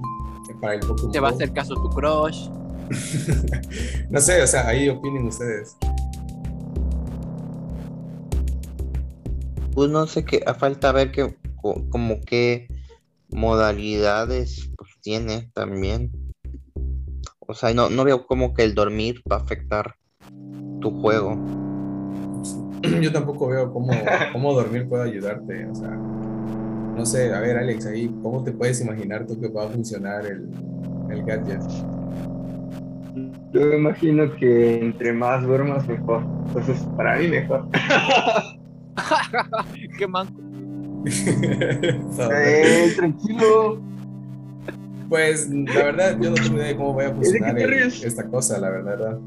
para 0.60 0.74
el 0.74 0.80
Pokémon 0.80 1.12
Te 1.12 1.20
va 1.20 1.28
a 1.28 1.32
hacer 1.32 1.52
caso 1.52 1.74
tu 1.74 1.88
crush. 1.90 2.48
no 4.10 4.20
sé, 4.20 4.42
o 4.42 4.46
sea, 4.46 4.66
ahí 4.66 4.88
opinen 4.88 5.26
ustedes. 5.26 5.76
Pues 9.74 9.90
no 9.90 10.06
sé 10.06 10.24
qué, 10.24 10.42
a 10.46 10.54
falta 10.54 10.90
ver 10.90 11.12
que 11.12 11.36
co- 11.56 11.84
como 11.90 12.20
qué 12.22 12.66
modalidades 13.30 14.70
pues 14.76 14.90
tiene 15.02 15.50
también. 15.54 16.10
O 17.50 17.54
sea, 17.54 17.72
no, 17.72 17.88
no 17.88 18.04
veo 18.04 18.26
como 18.26 18.52
que 18.52 18.62
el 18.62 18.74
dormir 18.74 19.22
va 19.30 19.36
a 19.36 19.40
afectar 19.40 19.94
tu 20.82 20.90
juego. 21.00 21.34
Yo 23.00 23.10
tampoco 23.10 23.48
veo 23.48 23.72
cómo, 23.72 23.88
cómo 24.32 24.52
dormir 24.52 24.86
puede 24.86 25.10
ayudarte, 25.10 25.66
o 25.66 25.74
sea, 25.74 25.88
no 25.88 27.06
sé, 27.06 27.32
a 27.32 27.40
ver 27.40 27.56
Alex, 27.56 27.86
ahí, 27.86 28.14
¿cómo 28.22 28.44
te 28.44 28.52
puedes 28.52 28.82
imaginar 28.82 29.26
tú 29.26 29.40
que 29.40 29.48
va 29.48 29.64
a 29.64 29.68
funcionar 29.68 30.26
el, 30.26 30.46
el 31.10 31.24
gadget? 31.24 31.62
Yo 33.52 33.62
me 33.62 33.76
imagino 33.76 34.30
que 34.36 34.80
entre 34.80 35.14
más 35.14 35.42
duermas, 35.42 35.88
mejor. 35.88 36.22
Entonces, 36.48 36.86
para 36.98 37.16
mí, 37.16 37.28
mejor. 37.28 37.66
Qué 39.98 40.06
manco. 40.06 40.38
Eh, 42.30 42.92
tranquilo. 42.96 43.80
Pues 45.08 45.48
la 45.50 45.84
verdad, 45.84 46.18
yo 46.20 46.30
no 46.30 46.36
tengo 46.36 46.56
idea 46.56 46.66
de 46.66 46.76
cómo 46.76 46.94
vaya 46.94 47.08
a 47.08 47.12
¿De 47.12 47.18
qué 47.20 47.24
funcionar 47.24 47.58
el- 47.58 47.92
esta 48.04 48.24
cosa, 48.28 48.58
la 48.58 48.70
verdad. 48.70 49.18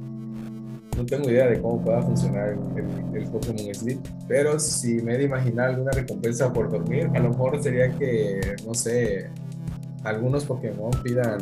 No 0.97 1.05
tengo 1.05 1.29
idea 1.29 1.47
de 1.47 1.59
cómo 1.61 1.81
pueda 1.81 2.01
funcionar 2.03 2.49
el, 2.49 3.15
el 3.21 3.27
Pokémon 3.29 3.73
Sleep, 3.73 3.99
pero 4.27 4.59
si 4.59 4.95
me 5.01 5.15
he 5.15 5.17
de 5.17 5.23
imaginar 5.23 5.69
alguna 5.69 5.91
recompensa 5.91 6.51
por 6.53 6.69
dormir, 6.69 7.09
a 7.15 7.19
lo 7.19 7.29
mejor 7.29 7.61
sería 7.63 7.89
que, 7.97 8.39
no 8.67 8.73
sé, 8.73 9.29
algunos 10.03 10.45
Pokémon 10.45 10.91
pidan 11.03 11.39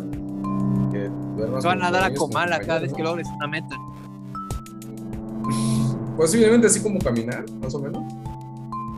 que 0.92 1.10
duermas 1.36 1.62
Te 1.64 1.68
van 1.68 1.84
a 1.84 1.92
dar 1.92 2.04
a 2.12 2.14
Comala 2.14 2.60
cada 2.60 2.80
vez 2.80 2.94
que 2.94 3.04
logres 3.04 3.28
una 3.36 3.48
meta. 3.48 3.76
Posiblemente 6.16 6.68
así 6.68 6.82
como 6.82 7.00
caminar, 7.00 7.44
más 7.62 7.74
o 7.74 7.80
menos. 7.80 8.04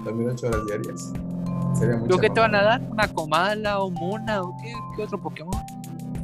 También 0.03 0.29
ocho 0.31 0.48
horas 0.48 0.65
diarias. 0.65 1.13
¿Tú 2.07 2.17
qué 2.17 2.29
te 2.29 2.39
van 2.39 2.55
a 2.55 2.61
dar? 2.61 2.81
¿Una 2.89 3.07
Comala 3.07 3.79
o 3.79 3.89
Mona 3.89 4.41
o 4.41 4.55
qué, 4.61 4.73
qué 4.95 5.03
otro 5.03 5.19
Pokémon? 5.19 5.53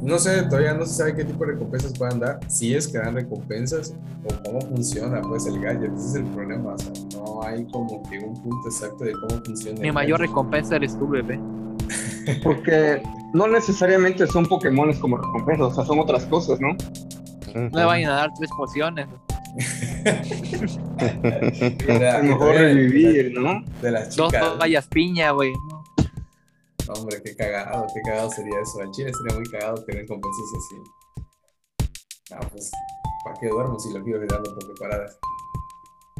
No 0.00 0.18
sé, 0.18 0.42
todavía 0.42 0.74
no 0.74 0.86
se 0.86 0.94
sabe 0.94 1.16
qué 1.16 1.24
tipo 1.24 1.44
de 1.44 1.52
recompensas 1.52 1.92
puedan 1.98 2.20
dar, 2.20 2.38
si 2.46 2.74
es 2.74 2.86
que 2.86 2.98
dan 2.98 3.14
recompensas 3.14 3.94
o 4.24 4.42
cómo 4.44 4.60
funciona 4.60 5.20
pues 5.22 5.46
el 5.46 5.60
gadget, 5.60 5.92
ese 5.94 6.06
es 6.06 6.14
el 6.14 6.24
problema, 6.26 6.74
o 6.74 6.78
sea, 6.78 6.92
no 7.16 7.42
hay 7.42 7.66
como 7.66 8.00
que 8.08 8.18
un 8.20 8.34
punto 8.34 8.68
exacto 8.68 9.04
de 9.04 9.12
cómo 9.12 9.42
funciona. 9.44 9.80
Mi 9.80 9.90
mayor 9.90 10.20
recompensa 10.20 10.76
eres 10.76 10.96
tú, 10.96 11.08
bebé. 11.08 11.40
Porque 12.44 13.02
no 13.32 13.48
necesariamente 13.48 14.26
son 14.28 14.46
Pokémones 14.46 14.98
como 15.00 15.16
recompensas, 15.16 15.66
o 15.66 15.74
sea, 15.74 15.84
son 15.84 15.98
otras 15.98 16.24
cosas, 16.26 16.60
¿no? 16.60 16.76
No 17.54 17.78
le 17.78 17.84
vayan 17.84 18.12
a 18.12 18.14
dar 18.14 18.30
tres 18.38 18.50
pociones. 18.56 19.08
a 20.98 22.18
lo 22.18 22.24
mejor 22.24 22.54
revivir, 22.54 23.32
¿no? 23.32 23.64
De 23.82 23.90
las 23.90 24.10
chicas. 24.10 24.40
Dos 24.40 24.58
vallas 24.58 24.86
piña, 24.86 25.32
güey. 25.32 25.52
Hombre, 26.88 27.20
qué 27.22 27.36
cagado, 27.36 27.86
qué 27.92 28.00
cagado 28.02 28.30
sería 28.30 28.60
eso. 28.60 28.80
En 28.82 28.92
Chile 28.92 29.12
sería 29.12 29.34
muy 29.36 29.44
cagado 29.50 29.84
tener 29.84 30.02
recompensas 30.02 30.46
así. 30.56 30.76
Ah, 32.32 32.40
pues, 32.50 32.70
¿para 33.24 33.38
qué 33.40 33.48
duermo 33.48 33.78
si 33.78 33.92
lo 33.92 34.02
quiero 34.02 34.20
quedando 34.20 34.54
por 34.54 34.66
preparadas? 34.66 35.18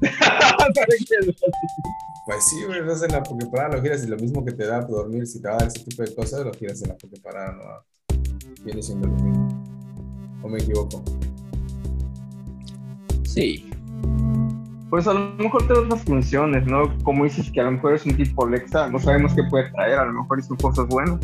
pues 2.26 2.45
sí, 2.49 2.64
güey, 2.64 2.83
no 2.83 2.92
en 2.92 3.12
la 3.12 3.23
Poképarada 3.23 3.76
lo 3.76 3.80
quieres 3.80 4.04
y 4.04 4.09
lo 4.09 4.16
mismo 4.16 4.45
que 4.45 4.52
te 4.52 4.66
da 4.66 4.87
por 4.87 4.97
dormir, 4.97 5.26
si 5.26 5.40
te 5.42 5.49
va 5.49 5.54
a 5.54 5.59
dar 5.59 5.68
ese 5.68 5.85
tipo 5.85 6.02
de 6.02 6.14
cosas, 6.14 6.45
lo 6.45 6.50
quieres 6.52 6.83
en 6.83 6.90
la 6.90 6.97
Poképarada, 6.97 7.52
¿no? 7.52 7.64
Viene 8.62 8.83
siendo 8.83 9.09
lo 9.09 9.14
mismo. 9.14 9.49
¿O 10.42 10.49
me 10.49 10.59
equivoco? 10.59 11.02
Sí. 13.28 13.70
Pues 14.88 15.06
a 15.06 15.12
lo 15.12 15.35
mejor 15.37 15.66
tiene 15.66 15.80
otras 15.80 16.02
funciones, 16.02 16.66
¿no? 16.66 16.97
Como 17.02 17.25
dices 17.25 17.50
que 17.52 17.61
a 17.61 17.64
lo 17.64 17.73
mejor 17.73 17.94
es 17.94 18.06
un 18.06 18.16
tipo 18.16 18.47
Alexa, 18.47 18.88
no 18.88 18.99
sabemos 18.99 19.35
qué 19.35 19.42
puede 19.44 19.70
traer, 19.70 19.99
a 19.99 20.06
lo 20.06 20.23
mejor 20.23 20.42
son 20.42 20.56
cosas 20.56 20.87
buenas. 20.87 21.18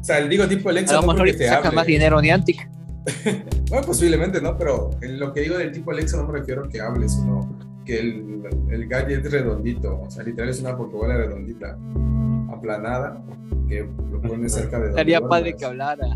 O 0.00 0.04
sea, 0.04 0.26
digo 0.26 0.48
tipo 0.48 0.70
Alexa. 0.70 0.98
A 0.98 1.02
lo 1.02 1.12
mejor 1.12 1.26
te 1.26 1.46
saca 1.46 1.70
más 1.70 1.86
dinero 1.86 2.20
Niantic. 2.22 2.68
bueno, 3.68 3.86
posiblemente, 3.86 4.40
¿no? 4.40 4.56
Pero 4.56 4.90
lo 5.02 5.32
que 5.34 5.40
digo 5.42 5.58
del 5.58 5.72
tipo 5.72 5.90
Alexa 5.90 6.16
no 6.16 6.26
me 6.26 6.38
refiero 6.38 6.64
a 6.64 6.68
que 6.70 6.80
hable, 6.80 7.06
sino 7.06 7.54
que 7.84 8.00
el, 8.00 8.42
el 8.70 8.88
gadget 8.88 9.24
es 9.26 9.30
redondito. 9.30 10.00
O 10.00 10.10
sea, 10.10 10.24
literal 10.24 10.48
es 10.48 10.60
una 10.60 10.74
Pokébola 10.74 11.18
redondita, 11.18 11.76
aplanada, 12.50 13.22
que 13.68 13.86
lo 14.10 14.22
pone 14.22 14.48
cerca 14.48 14.80
de 14.80 14.88
Estaría 14.88 15.20
padre 15.20 15.54
que 15.54 15.66
hablara. 15.66 16.06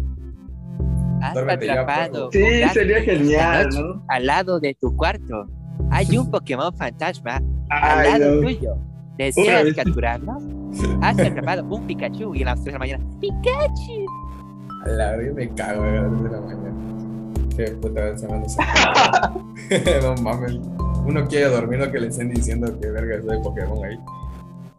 Has 1.30 1.36
atrapado. 1.36 2.30
Sí, 2.32 2.44
sería 2.72 3.00
genial, 3.02 3.68
¿no? 3.72 4.04
Al 4.08 4.26
lado 4.26 4.60
de 4.60 4.74
tu 4.74 4.94
cuarto 4.96 5.46
hay 5.90 6.18
un 6.18 6.30
Pokémon 6.30 6.74
fantasma 6.76 7.40
al 7.70 8.20
lado 8.20 8.40
tuyo. 8.40 8.76
¿Deseas 9.16 9.74
capturarlo? 9.74 10.38
Has 11.00 11.18
atrapado 11.18 11.64
un 11.64 11.86
Pikachu 11.86 12.34
y 12.34 12.42
a 12.42 12.46
las 12.46 12.62
3 12.62 12.64
de 12.64 12.72
la 12.72 12.78
mañana, 12.78 13.04
¡Pikachu! 13.20 14.06
A 14.84 14.88
la 14.88 15.10
verdad 15.12 15.34
me 15.34 15.48
cago 15.54 15.82
a 15.82 15.86
las 15.86 16.10
3 16.10 16.22
de 16.22 16.30
la 16.30 16.40
mañana. 16.40 16.74
Qué 17.56 17.64
puta 17.80 18.00
vez 18.00 18.26
No 20.02 20.14
mames. 20.22 20.58
Uno 21.06 21.26
quiere 21.26 21.46
dormir 21.46 21.78
lo 21.78 21.92
que 21.92 22.00
le 22.00 22.08
estén 22.08 22.30
diciendo 22.30 22.78
que 22.80 22.90
verga 22.90 23.16
es 23.16 23.24
de 23.24 23.38
Pokémon 23.38 23.84
ahí. 23.84 23.96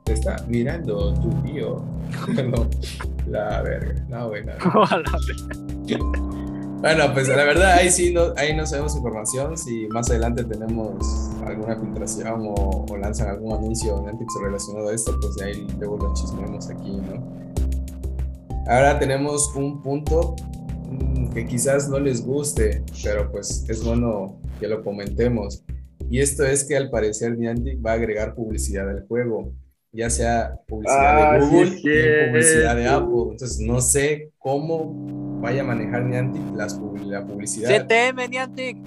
Te 0.03 0.13
está 0.13 0.35
mirando 0.47 1.13
tu 1.13 1.29
tío. 1.43 1.83
no, 2.49 2.67
la 3.27 3.61
verga. 3.61 4.05
No, 4.09 4.27
güey, 4.27 4.43
Bueno, 6.85 7.11
pues 7.15 7.27
la 7.27 7.43
verdad 7.45 7.71
ahí 7.79 7.89
sí 7.89 8.13
no, 8.13 8.35
ahí 8.37 8.55
no 8.55 8.63
sabemos 8.63 8.95
información. 8.95 9.57
Si 9.57 9.87
más 9.87 10.07
adelante 10.11 10.43
tenemos 10.43 11.31
alguna 11.43 11.75
filtración 11.79 12.53
o, 12.55 12.85
lanzan 12.95 13.29
algún 13.29 13.53
anuncio 13.53 14.05
relacionado 14.39 14.89
a 14.89 14.93
esto, 14.93 15.17
pues 15.19 15.33
de 15.33 15.45
ahí 15.45 15.67
luego 15.79 15.97
lo 15.97 16.13
chismemos 16.13 16.69
aquí, 16.69 16.91
¿no? 16.91 17.27
Ahora 18.67 18.99
tenemos 18.99 19.51
un 19.55 19.81
punto 19.81 20.35
mm, 20.91 21.31
que 21.33 21.47
quizás 21.47 21.89
no 21.89 21.97
les 21.97 22.23
guste, 22.23 22.83
pero 23.03 23.31
pues 23.31 23.67
es 23.67 23.83
bueno 23.83 24.39
que 24.59 24.67
lo 24.67 24.83
comentemos. 24.83 25.65
Y 26.11 26.19
esto 26.19 26.45
es 26.45 26.65
que 26.65 26.77
al 26.77 26.91
parecer 26.91 27.35
Niantic 27.35 27.83
va 27.83 27.93
a 27.93 27.95
agregar 27.95 28.35
publicidad 28.35 28.87
al 28.87 29.07
juego 29.07 29.55
ya 29.95 30.09
sea 30.09 30.59
publicidad 30.67 31.15
de 31.15 31.21
ah, 31.21 31.39
Google 31.39 31.79
y 31.79 32.29
publicidad 32.31 32.75
de 32.75 32.87
Apple. 32.87 33.31
Entonces, 33.31 33.59
no 33.61 33.79
sé 33.79 34.31
cómo 34.37 35.34
vaya 35.45 35.61
a 35.61 35.65
manejar 35.65 36.03
Niantic 36.03 36.41
las, 36.55 36.79
la 37.05 37.25
publicidad. 37.25 37.69
CTM, 37.69 38.29
Niantic. 38.29 38.77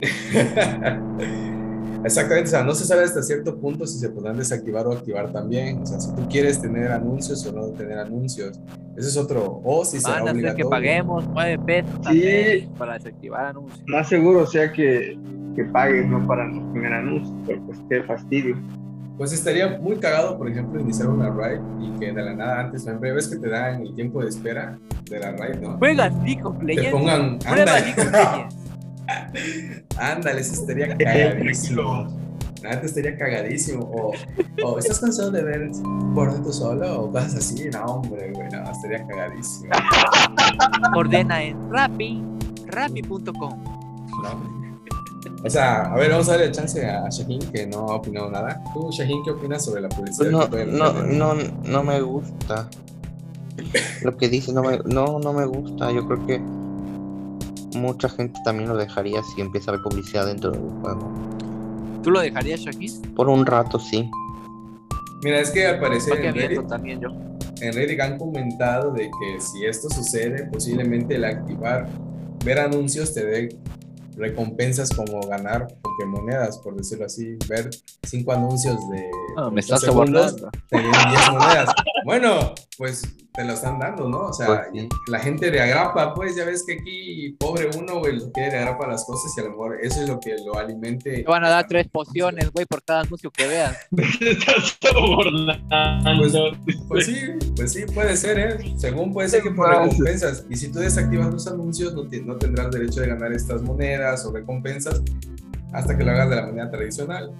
Exactamente, 2.04 2.48
o 2.48 2.50
sea, 2.50 2.64
no 2.64 2.74
se 2.74 2.84
sabe 2.84 3.04
hasta 3.04 3.22
cierto 3.22 3.60
punto 3.60 3.86
si 3.86 3.98
se 3.98 4.08
podrán 4.08 4.36
desactivar 4.36 4.86
o 4.86 4.92
activar 4.92 5.30
también. 5.30 5.82
O 5.82 5.86
sea, 5.86 6.00
si 6.00 6.12
tú 6.14 6.26
quieres 6.28 6.60
tener 6.60 6.90
anuncios 6.90 7.46
o 7.46 7.52
no 7.52 7.68
tener 7.68 7.98
anuncios. 7.98 8.58
Ese 8.96 9.08
es 9.10 9.16
otro. 9.16 9.60
O 9.62 9.84
si 9.84 10.00
será 10.00 10.24
Van 10.24 10.44
a 10.44 10.54
que 10.54 10.64
paguemos 10.64 11.28
9 11.28 11.58
pesos 11.64 12.00
sí. 12.10 12.68
para 12.76 12.94
desactivar 12.94 13.46
anuncios. 13.46 13.84
Más 13.86 14.08
seguro 14.08 14.46
sea 14.46 14.72
que, 14.72 15.16
que 15.54 15.64
pagues, 15.66 16.06
no 16.06 16.26
para 16.26 16.48
no 16.48 16.72
tener 16.72 16.92
anuncios, 16.92 17.36
pero 17.46 17.62
pues 17.66 17.78
qué 17.88 18.02
fastidio 18.02 18.56
pues 19.22 19.32
estaría 19.34 19.78
muy 19.78 19.98
cagado, 19.98 20.36
por 20.36 20.50
ejemplo, 20.50 20.80
iniciar 20.80 21.08
una 21.08 21.30
ride 21.30 21.60
y 21.80 21.96
que 22.00 22.10
de 22.10 22.24
la 22.24 22.34
nada 22.34 22.58
antes, 22.58 22.84
en 22.88 23.00
ves 23.00 23.28
que 23.28 23.36
te 23.36 23.48
dan 23.48 23.82
el 23.82 23.94
tiempo 23.94 24.20
de 24.20 24.28
espera 24.28 24.76
de 25.08 25.20
la 25.20 25.30
ride, 25.30 25.60
¿no? 25.60 25.78
Juegas 25.78 26.12
League 26.24 26.42
of 26.42 26.60
Legends. 26.60 26.86
Te 26.86 26.90
pongan, 26.90 27.38
ándale. 27.46 27.94
ándale, 29.96 30.40
estaría 30.40 30.98
cagadísimo. 30.98 32.18
Nada, 32.64 32.80
estaría 32.82 33.16
cagadísimo. 33.16 33.84
O, 33.84 34.12
o, 34.64 34.78
¿estás 34.80 34.98
cansado 34.98 35.30
de 35.30 35.44
ver 35.44 35.70
por 36.16 36.42
tú 36.42 36.52
solo? 36.52 37.02
O 37.02 37.12
cosas 37.12 37.36
así. 37.36 37.70
No, 37.70 37.84
hombre, 37.84 38.32
güey, 38.34 38.48
no, 38.50 38.68
estaría 38.72 39.06
cagadísimo. 39.06 39.72
Ordena 40.96 41.44
en 41.44 41.70
Rappi, 41.70 42.20
rappi.com. 42.66 43.62
No, 44.24 44.61
o 45.44 45.50
sea, 45.50 45.92
a 45.92 45.96
ver, 45.96 46.10
vamos 46.10 46.28
a 46.28 46.32
darle 46.32 46.52
chance 46.52 46.84
a 46.84 47.08
Shahin 47.08 47.40
que 47.52 47.66
no 47.66 47.78
ha 47.88 47.96
opinado 47.96 48.30
nada. 48.30 48.62
¿Tú, 48.72 48.90
Shahin, 48.92 49.24
qué 49.24 49.32
opinas 49.32 49.64
sobre 49.64 49.80
la 49.80 49.88
publicidad? 49.88 50.30
No, 50.30 50.46
no, 50.48 51.34
no, 51.34 51.34
no 51.64 51.82
me 51.82 52.00
gusta. 52.00 52.68
Lo 54.02 54.16
que 54.16 54.28
dice 54.28 54.52
no 54.52 54.62
me, 54.62 54.78
no, 54.84 55.18
no 55.18 55.32
me 55.32 55.44
gusta. 55.46 55.90
Yo 55.90 56.06
creo 56.06 56.26
que 56.26 56.38
mucha 57.76 58.08
gente 58.08 58.38
también 58.44 58.68
lo 58.68 58.76
dejaría 58.76 59.20
si 59.34 59.40
empieza 59.40 59.72
a 59.72 59.74
ver 59.74 59.82
publicidad 59.82 60.26
dentro 60.26 60.52
del 60.52 60.60
juego. 60.80 61.12
¿Tú 62.02 62.12
lo 62.12 62.20
dejarías, 62.20 62.60
Shahin? 62.60 63.02
Por 63.14 63.28
un 63.28 63.44
rato, 63.44 63.80
sí. 63.80 64.08
Mira, 65.24 65.40
es 65.40 65.50
que 65.50 65.66
al 65.66 65.80
parecer 65.80 66.24
en 66.24 66.34
Reddit, 66.34 66.66
también 66.68 67.00
yo. 67.00 67.10
en 67.60 67.72
Reddit 67.72 68.00
han 68.00 68.18
comentado 68.18 68.92
de 68.92 69.04
que 69.04 69.40
si 69.40 69.64
esto 69.66 69.88
sucede, 69.90 70.46
posiblemente 70.46 71.16
el 71.16 71.24
activar, 71.24 71.88
ver 72.44 72.58
anuncios 72.58 73.14
te 73.14 73.24
dé 73.24 73.56
recompensas 74.16 74.90
como 74.90 75.20
ganar 75.22 75.66
monedas, 76.06 76.58
por 76.58 76.76
decirlo 76.76 77.06
así, 77.06 77.36
ver 77.48 77.70
cinco 78.02 78.32
anuncios 78.32 78.76
de 78.90 79.10
ah, 79.36 79.50
me 79.50 79.60
estás 79.60 79.80
segundos, 79.80 80.36
te 80.68 80.78
10 80.78 80.92
monedas. 81.32 81.74
Bueno, 82.04 82.54
pues 82.78 83.02
te 83.32 83.44
lo 83.44 83.54
están 83.54 83.78
dando, 83.78 84.08
¿no? 84.08 84.26
O 84.26 84.32
sea, 84.32 84.66
pues 84.70 84.88
la 85.08 85.18
gente 85.18 85.50
de 85.50 85.60
agrapa, 85.60 86.14
pues 86.14 86.36
ya 86.36 86.44
ves 86.44 86.64
que 86.66 86.74
aquí, 86.74 87.34
pobre 87.38 87.70
uno, 87.78 88.00
güey, 88.00 88.18
lo 88.18 88.30
quiere 88.30 88.50
de 88.50 88.58
agrapa 88.58 88.86
las 88.86 89.04
cosas 89.06 89.32
y 89.36 89.40
a 89.40 89.44
lo 89.44 89.50
mejor 89.50 89.78
eso 89.82 90.02
es 90.02 90.08
lo 90.08 90.20
que 90.20 90.36
lo 90.44 90.58
alimente. 90.58 91.22
Te 91.22 91.30
van 91.30 91.44
a 91.44 91.48
dar 91.48 91.66
tres 91.66 91.88
pociones, 91.88 92.50
güey, 92.52 92.66
por 92.66 92.82
cada 92.82 93.00
anuncio 93.00 93.30
que 93.30 93.46
veas. 93.46 93.78
Estás 94.20 94.78
pues, 96.18 96.76
pues, 96.88 97.06
sí, 97.06 97.16
pues 97.56 97.72
sí, 97.72 97.84
puede 97.86 98.16
ser, 98.16 98.38
¿eh? 98.38 98.74
Según 98.76 99.12
puede 99.12 99.28
ser 99.28 99.42
que 99.42 99.50
por 99.50 99.68
recompensas. 99.70 100.44
Y 100.50 100.56
si 100.56 100.70
tú 100.70 100.80
desactivas 100.80 101.32
los 101.32 101.46
anuncios, 101.46 101.94
no, 101.94 102.02
no 102.02 102.36
tendrás 102.36 102.70
derecho 102.70 103.00
de 103.00 103.08
ganar 103.08 103.32
estas 103.32 103.62
monedas 103.62 104.26
o 104.26 104.32
recompensas 104.32 105.00
hasta 105.72 105.96
que 105.96 106.04
lo 106.04 106.10
hagas 106.10 106.28
de 106.28 106.36
la 106.36 106.46
manera 106.46 106.70
tradicional. 106.70 107.32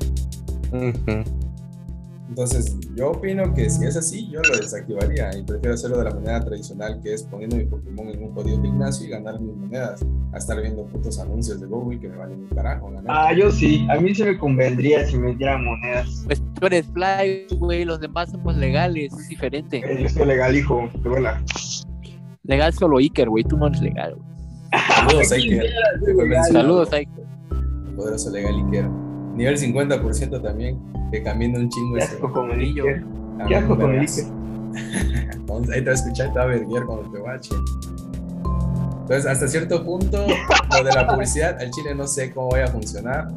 Entonces, 2.32 2.74
yo 2.94 3.10
opino 3.10 3.52
que 3.52 3.68
si 3.68 3.84
es 3.84 3.94
así, 3.94 4.26
yo 4.30 4.40
lo 4.40 4.56
desactivaría 4.56 5.36
y 5.36 5.42
prefiero 5.42 5.74
hacerlo 5.74 5.98
de 5.98 6.04
la 6.04 6.14
manera 6.14 6.40
tradicional, 6.42 6.98
que 7.02 7.12
es 7.12 7.24
poniendo 7.24 7.56
mi 7.56 7.66
Pokémon 7.66 8.08
en 8.08 8.22
un 8.22 8.32
jodido 8.32 8.62
gimnasio 8.62 9.06
y 9.06 9.10
ganar 9.10 9.38
mis 9.38 9.54
monedas, 9.54 10.02
a 10.32 10.38
estar 10.38 10.58
viendo 10.58 10.86
putos 10.86 11.18
anuncios 11.18 11.60
de 11.60 11.66
Google 11.66 12.00
que 12.00 12.08
me 12.08 12.16
valen 12.16 12.44
un 12.44 12.48
carajo. 12.48 12.90
Ah, 13.06 13.34
yo 13.34 13.50
sí, 13.50 13.86
a 13.90 14.00
mí 14.00 14.14
se 14.14 14.24
me 14.24 14.38
convendría 14.38 15.06
si 15.06 15.18
me 15.18 15.34
dieran 15.34 15.62
monedas. 15.62 16.22
Pues 16.24 16.42
tú 16.58 16.64
eres 16.68 16.86
Fly, 16.94 17.48
güey, 17.58 17.84
los 17.84 18.00
demás 18.00 18.30
somos 18.30 18.56
legales, 18.56 19.12
es 19.12 19.28
diferente. 19.28 19.82
Eh, 19.84 20.02
yo 20.02 20.08
soy 20.08 20.24
legal, 20.24 20.56
hijo, 20.56 20.88
te 21.02 21.10
vuela. 21.10 21.44
Legal 22.44 22.72
solo 22.72 22.96
Iker, 22.96 23.28
güey, 23.28 23.44
tú 23.44 23.58
no 23.58 23.66
eres 23.66 23.82
legal, 23.82 24.14
güey. 24.14 24.26
Saludos, 24.88 25.32
Iker. 25.32 25.70
Saludos, 26.50 26.92
Iker. 26.94 27.24
Poderoso 27.94 28.30
legal 28.30 28.54
Iker. 28.54 28.88
Nivel 29.34 29.58
50% 29.58 30.42
también, 30.42 30.78
que 31.12 31.22
cambiando 31.22 31.60
un 31.60 31.68
chingo. 31.68 31.96
Qué 31.96 32.02
asco 32.02 32.32
con 32.32 32.50
el 32.50 32.60
Iker. 32.60 33.04
Qué 33.46 33.56
asco 33.56 33.76
con 33.76 33.92
el 33.92 34.00
Iker. 34.00 34.24
Ahí 35.72 35.80
te 35.80 35.84
va 35.84 35.90
a 35.90 35.94
escuchar 35.94 36.28
y 36.28 36.32
te 36.32 36.38
va 36.38 36.44
a 36.44 36.46
verguiar 36.46 36.84
cuando 36.86 37.10
te 37.10 37.18
bache. 37.18 37.54
Entonces, 39.02 39.26
hasta 39.26 39.46
cierto 39.46 39.84
punto, 39.84 40.26
lo 40.26 40.84
de 40.84 40.92
la 40.92 41.06
publicidad, 41.06 41.58
al 41.60 41.70
chile 41.70 41.94
no 41.94 42.06
sé 42.06 42.32
cómo 42.32 42.50
vaya 42.50 42.64
a 42.64 42.68
funcionar 42.68 43.28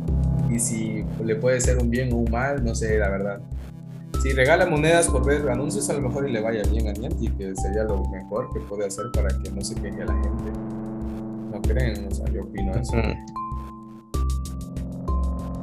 y 0.49 0.59
si 0.59 1.03
le 1.23 1.35
puede 1.35 1.59
ser 1.59 1.77
un 1.77 1.89
bien 1.89 2.13
o 2.13 2.17
un 2.17 2.31
mal, 2.31 2.63
no 2.63 2.73
sé, 2.73 2.97
la 2.97 3.09
verdad. 3.09 3.41
Si 4.21 4.31
regala 4.31 4.65
monedas 4.65 5.09
por 5.09 5.25
ver 5.25 5.47
anuncios, 5.49 5.89
a 5.89 5.93
lo 5.93 6.01
mejor 6.01 6.29
y 6.29 6.31
le 6.31 6.41
vaya 6.41 6.61
bien 6.71 6.87
a 6.87 6.93
Niantic, 6.93 7.37
que 7.37 7.53
sería 7.55 7.83
lo 7.83 8.05
mejor 8.05 8.49
que 8.53 8.59
puede 8.61 8.87
hacer 8.87 9.05
para 9.13 9.27
que 9.43 9.51
no 9.51 9.61
se 9.61 9.75
queje 9.75 10.01
a 10.01 10.05
la 10.05 10.13
gente. 10.13 10.51
¿No 11.51 11.61
creen? 11.61 12.07
O 12.09 12.11
sea, 12.11 12.25
yo 12.29 12.43
opino 12.43 12.73
eso. 12.73 12.93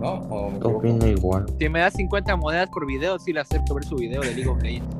¿No? 0.03 0.15
Opino 0.69 1.07
igual. 1.07 1.47
Si 1.59 1.69
me 1.69 1.79
das 1.81 1.95
50 1.95 2.37
monedas 2.37 2.69
por 2.71 2.87
video, 2.87 3.19
sí 3.19 3.33
le 3.33 3.41
acepto 3.41 3.75
ver 3.75 3.85
su 3.85 3.97
video 3.97 4.21
de 4.21 4.35
League 4.35 4.49
of 4.51 4.61
Legends. 4.63 4.97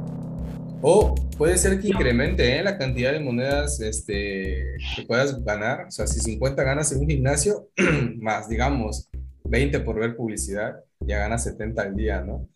O 0.81 1.15
puede 1.39 1.57
ser 1.59 1.81
que 1.81 1.89
incremente 1.89 2.59
¿eh? 2.59 2.63
la 2.63 2.77
cantidad 2.77 3.13
de 3.13 3.21
monedas 3.21 3.81
este, 3.81 4.75
que 4.97 5.03
puedas 5.07 5.45
ganar. 5.45 5.87
O 5.87 5.91
sea, 5.91 6.07
si 6.07 6.21
50 6.21 6.63
ganas 6.65 6.91
en 6.93 7.01
un 7.01 7.09
gimnasio, 7.09 7.69
más 8.21 8.49
digamos 8.49 9.09
20 9.45 9.81
por 9.81 9.99
ver 10.01 10.17
publicidad, 10.17 10.77
ya 11.01 11.19
ganas 11.19 11.45
70 11.45 11.83
al 11.83 11.95
día, 11.95 12.21
¿no? 12.23 12.49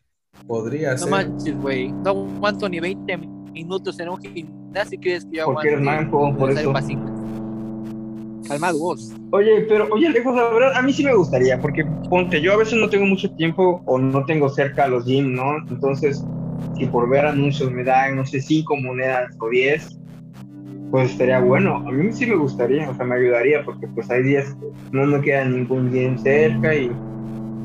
Podría 0.46 0.92
No 0.92 0.98
ser. 0.98 1.10
manches, 1.10 1.56
güey. 1.60 1.90
No 1.92 2.10
aguanto 2.10 2.68
ni 2.68 2.80
20 2.80 3.16
minutos 3.52 3.98
en 4.00 4.08
un 4.08 4.18
gimnasio. 4.20 4.98
¿Crees 5.00 5.24
que 5.24 5.38
yo 5.38 5.44
Porque 5.46 5.68
eres 5.68 5.80
aguante? 5.80 6.04
manco, 6.04 6.36
por 6.36 6.48
Necesario 6.52 6.70
eso. 6.70 6.72
para. 6.72 7.15
Calmado 8.48 8.78
vos. 8.78 9.12
Oye, 9.32 9.66
pero, 9.68 9.88
oye, 9.90 10.08
lejos, 10.10 10.34
la 10.34 10.48
verdad, 10.50 10.76
a 10.76 10.82
mí 10.82 10.92
sí 10.92 11.04
me 11.04 11.14
gustaría, 11.14 11.60
porque 11.60 11.84
ponte, 12.08 12.40
yo 12.40 12.52
a 12.52 12.56
veces 12.56 12.74
no 12.74 12.88
tengo 12.88 13.06
mucho 13.06 13.30
tiempo 13.32 13.82
o 13.86 13.98
no 13.98 14.24
tengo 14.24 14.48
cerca 14.48 14.86
los 14.86 15.04
gym, 15.04 15.34
¿no? 15.34 15.56
Entonces, 15.68 16.24
si 16.76 16.86
por 16.86 17.08
ver 17.08 17.26
anuncios 17.26 17.70
me 17.70 17.84
dan, 17.84 18.16
no 18.16 18.26
sé, 18.26 18.40
cinco 18.40 18.76
monedas 18.76 19.34
o 19.40 19.48
10, 19.48 19.98
pues 20.90 21.10
estaría 21.10 21.40
bueno. 21.40 21.76
A 21.76 21.92
mí 21.92 22.12
sí 22.12 22.26
me 22.26 22.36
gustaría, 22.36 22.88
o 22.88 22.94
sea, 22.94 23.04
me 23.04 23.16
ayudaría, 23.16 23.64
porque 23.64 23.86
pues 23.88 24.10
hay 24.10 24.22
días 24.22 24.54
que 24.54 24.66
no 24.92 25.06
me 25.06 25.20
queda 25.20 25.44
ningún 25.44 25.90
gym 25.90 26.18
cerca 26.18 26.74
y, 26.74 26.90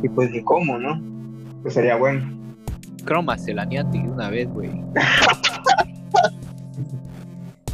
y 0.03 0.09
pues 0.09 0.31
ni 0.31 0.43
cómo, 0.43 0.77
¿no? 0.77 1.01
Pues 1.61 1.75
sería 1.75 1.95
bueno. 1.95 2.21
Croma 3.05 3.37
se 3.37 3.53
la 3.53 3.65
Niantic 3.65 4.03
de 4.03 4.11
una 4.11 4.29
vez, 4.29 4.49
güey. 4.49 4.69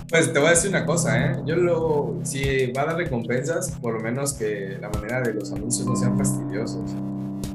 Pues 0.09 0.31
te 0.31 0.39
voy 0.39 0.47
a 0.47 0.51
decir 0.51 0.69
una 0.69 0.85
cosa, 0.85 1.19
¿eh? 1.19 1.41
Yo 1.45 1.57
lo, 1.57 2.15
si 2.23 2.71
va 2.71 2.83
a 2.83 2.85
dar 2.85 2.95
recompensas, 2.95 3.71
por 3.81 3.95
lo 3.95 3.99
menos 3.99 4.31
que 4.33 4.77
la 4.79 4.89
manera 4.89 5.19
de 5.21 5.33
los 5.33 5.51
anuncios 5.51 5.85
no 5.85 5.97
sean 5.97 6.17
fastidiosos. 6.17 6.95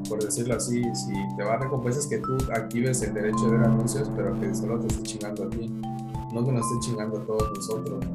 Por 0.07 0.23
decirlo 0.23 0.55
así, 0.55 0.83
si 0.93 1.13
te 1.35 1.43
va 1.43 1.49
a 1.49 1.53
dar 1.53 1.61
recompensas 1.63 2.05
que 2.05 2.19
tú 2.19 2.37
actives 2.53 3.01
el 3.01 3.15
derecho 3.15 3.45
de 3.45 3.57
ver 3.57 3.65
anuncios, 3.65 4.07
pero 4.15 4.39
que 4.39 4.53
solo 4.53 4.79
te 4.79 4.85
esté 4.87 5.01
chingando 5.01 5.45
a 5.45 5.49
ti. 5.49 5.67
No 6.31 6.45
que 6.45 6.51
nos 6.51 6.71
esté 6.71 6.91
chingando 6.91 7.17
a 7.17 7.25
todos 7.25 7.51
nosotros, 7.55 8.05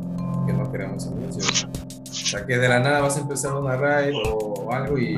que 0.47 0.53
no 0.53 0.71
queremos 0.71 1.05
anuncios. 1.09 1.67
O 2.09 2.13
sea, 2.13 2.47
que 2.47 2.59
de 2.59 2.69
la 2.69 2.79
nada 2.79 3.01
vas 3.01 3.17
a 3.17 3.21
empezar 3.23 3.55
una 3.55 3.75
raid 3.75 4.15
o 4.15 4.73
algo 4.73 4.99
y 4.99 5.17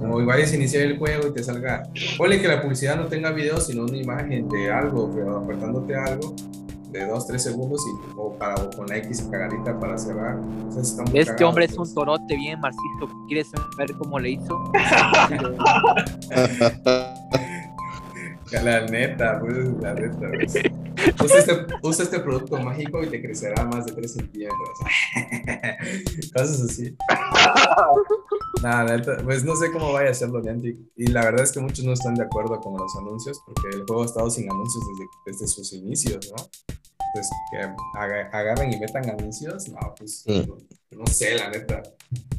o 0.00 0.24
vayas 0.24 0.52
a 0.52 0.56
iniciar 0.56 0.84
el 0.84 0.96
juego 0.96 1.26
y 1.26 1.32
te 1.32 1.42
salga. 1.42 1.88
Ponle 2.16 2.40
que 2.40 2.46
la 2.46 2.62
publicidad 2.62 2.96
no 2.96 3.06
tenga 3.06 3.32
video, 3.32 3.60
sino 3.60 3.82
una 3.82 3.96
imagen 3.96 4.48
de 4.48 4.70
algo, 4.70 5.10
pero 5.12 5.38
apretándote 5.38 5.96
algo 5.96 6.36
de 6.90 7.06
2, 7.06 7.26
3 7.26 7.42
segundos 7.42 7.80
y, 7.86 7.90
o, 8.16 8.32
para, 8.36 8.54
o 8.62 8.70
con 8.70 8.86
la 8.86 8.96
X 8.98 9.26
cagadita 9.30 9.78
para 9.78 9.96
cerrar. 9.98 10.36
Muy 10.36 10.68
Este 11.14 11.32
cagado, 11.32 11.48
hombre 11.48 11.64
es 11.66 11.76
un 11.76 11.92
torote 11.94 12.36
bien 12.36 12.60
marxista. 12.60 13.06
¿Quieres 13.28 13.48
ver 13.78 13.92
cómo 13.98 14.18
le 14.18 14.30
hizo? 14.30 14.72
La 18.52 18.80
neta, 18.86 19.38
pues, 19.38 19.56
la 19.80 19.94
neta. 19.94 20.18
pues. 20.18 20.54
Usa, 21.22 21.38
este, 21.38 21.66
usa 21.82 22.04
este 22.04 22.20
producto 22.20 22.58
mágico 22.58 23.02
y 23.02 23.06
te 23.06 23.22
crecerá 23.22 23.64
más 23.64 23.86
de 23.86 23.92
3 23.92 24.12
centímetros. 24.12 24.78
Cosas 26.34 26.60
así. 26.62 26.94
Nada, 28.62 29.02
pues 29.24 29.44
no 29.44 29.56
sé 29.56 29.70
cómo 29.72 29.92
vaya 29.92 30.08
a 30.08 30.12
hacerlo 30.12 30.40
Niantic. 30.40 30.76
Y 30.96 31.06
la 31.06 31.24
verdad 31.24 31.44
es 31.44 31.52
que 31.52 31.60
muchos 31.60 31.84
no 31.84 31.92
están 31.92 32.14
de 32.14 32.24
acuerdo 32.24 32.60
con 32.60 32.76
los 32.76 32.94
anuncios 32.96 33.40
porque 33.46 33.68
el 33.76 33.84
juego 33.86 34.02
ha 34.02 34.06
estado 34.06 34.30
sin 34.30 34.50
anuncios 34.50 34.84
desde, 34.92 35.08
desde 35.26 35.46
sus 35.46 35.72
inicios, 35.72 36.30
¿no? 36.36 36.44
Pues 37.14 37.28
que 37.50 37.58
aga- 37.98 38.28
agarren 38.32 38.72
y 38.72 38.78
metan 38.78 39.08
anuncios, 39.10 39.68
no, 39.68 39.78
pues 39.98 40.24
no, 40.26 40.56
no 40.98 41.06
sé, 41.06 41.36
la 41.36 41.50
neta. 41.50 41.82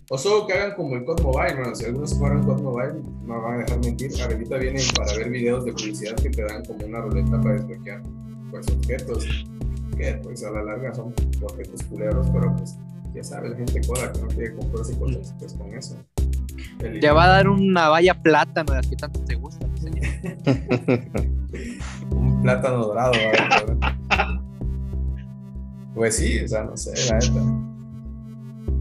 O 0.09 0.17
solo 0.17 0.45
que 0.45 0.53
hagan 0.53 0.75
como 0.75 0.95
el 0.95 1.03
COD 1.05 1.21
Mobile, 1.21 1.55
bueno, 1.55 1.75
si 1.75 1.85
algunos 1.85 2.13
jugaron 2.13 2.43
COD 2.43 2.61
Mobile, 2.61 2.93
no 3.23 3.41
van 3.41 3.53
a 3.55 3.57
dejar 3.63 3.79
mentir. 3.83 4.11
Ahorita 4.21 4.57
vienen 4.57 4.83
para 4.95 5.13
ver 5.17 5.29
videos 5.29 5.65
de 5.65 5.71
publicidad 5.73 6.15
que 6.15 6.29
te 6.29 6.43
dan 6.43 6.63
como 6.65 6.85
una 6.85 7.01
ruleta 7.01 7.41
para 7.41 7.53
desbloquear 7.55 8.03
pues, 8.51 8.67
objetos. 8.69 9.25
Que 9.97 10.13
pues 10.23 10.43
a 10.43 10.51
la 10.51 10.63
larga 10.63 10.93
son 10.93 11.13
objetos 11.43 11.83
culeros, 11.83 12.27
pero 12.33 12.55
pues 12.55 12.75
ya 13.13 13.23
sabes, 13.23 13.51
la 13.51 13.57
gente 13.57 13.81
coda 13.87 14.11
que 14.11 14.21
no 14.21 14.27
quiere 14.27 14.55
comprarse 14.55 14.97
cosas, 14.97 15.35
pues 15.39 15.53
con 15.53 15.73
eso. 15.73 15.95
El- 16.79 16.99
Te 16.99 17.11
va 17.11 17.25
a 17.25 17.27
dar 17.27 17.49
una 17.49 17.89
valla 17.89 18.21
plátano 18.21 18.71
de 18.71 18.77
las 18.77 18.87
que 18.87 18.95
tanto 18.95 19.19
te 19.21 19.35
gustan, 19.35 19.69
señor. 19.77 20.05
un 22.11 22.41
plátano 22.41 22.85
dorado. 22.87 23.11
¿verdad? 23.11 24.39
pues 25.95 26.15
sí, 26.17 26.39
o 26.43 26.47
sea, 26.47 26.63
no 26.63 26.77
sé, 26.77 26.91
la 27.11 27.19
neta. 27.19 27.43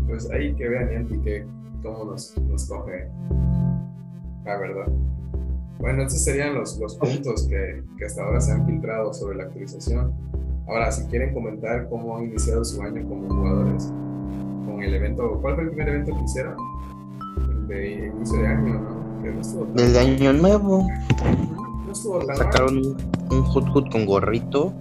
Pues 0.06 0.30
ahí 0.30 0.54
que 0.54 0.68
vean 0.68 0.88
Niantic 0.88 1.22
que 1.22 1.46
cómo 1.82 2.04
nos, 2.04 2.36
nos 2.38 2.66
coge. 2.66 3.08
La 4.44 4.56
verdad. 4.58 4.86
Bueno, 5.78 6.02
estos 6.02 6.22
serían 6.24 6.54
los, 6.54 6.78
los 6.78 6.96
puntos 6.96 7.46
que, 7.48 7.82
que 7.98 8.04
hasta 8.04 8.22
ahora 8.22 8.40
se 8.40 8.52
han 8.52 8.66
filtrado 8.66 9.12
sobre 9.14 9.36
la 9.38 9.44
actualización. 9.44 10.12
Ahora, 10.66 10.90
si 10.92 11.04
quieren 11.06 11.32
comentar 11.32 11.88
cómo 11.88 12.16
han 12.16 12.24
iniciado 12.26 12.64
su 12.64 12.80
año 12.82 13.02
como 13.08 13.28
jugadores, 13.28 13.92
evento, 15.00 15.38
¿cuál 15.42 15.54
fue 15.56 15.64
el 15.64 15.70
primer 15.70 15.88
evento 15.88 16.16
que 16.16 16.24
hicieron? 16.24 16.54
El 17.50 17.68
de 17.68 18.12
inicio 18.16 18.38
de 18.40 18.46
año, 18.46 18.74
¿no? 18.80 19.22
Que 19.22 19.30
no 19.32 19.40
estuvo 19.40 19.64
tan 19.64 19.74
Desde 19.76 19.98
Año 20.00 20.32
Nuevo 20.32 20.86
No 21.86 21.92
estuvo 21.92 22.18
tan 22.18 22.26
mal. 22.28 22.36
sacaron 22.36 22.76
un, 22.78 22.96
un 23.30 23.38
Hut 23.54 23.68
Hut 23.74 23.90
con 23.92 24.06
gorrito. 24.06 24.72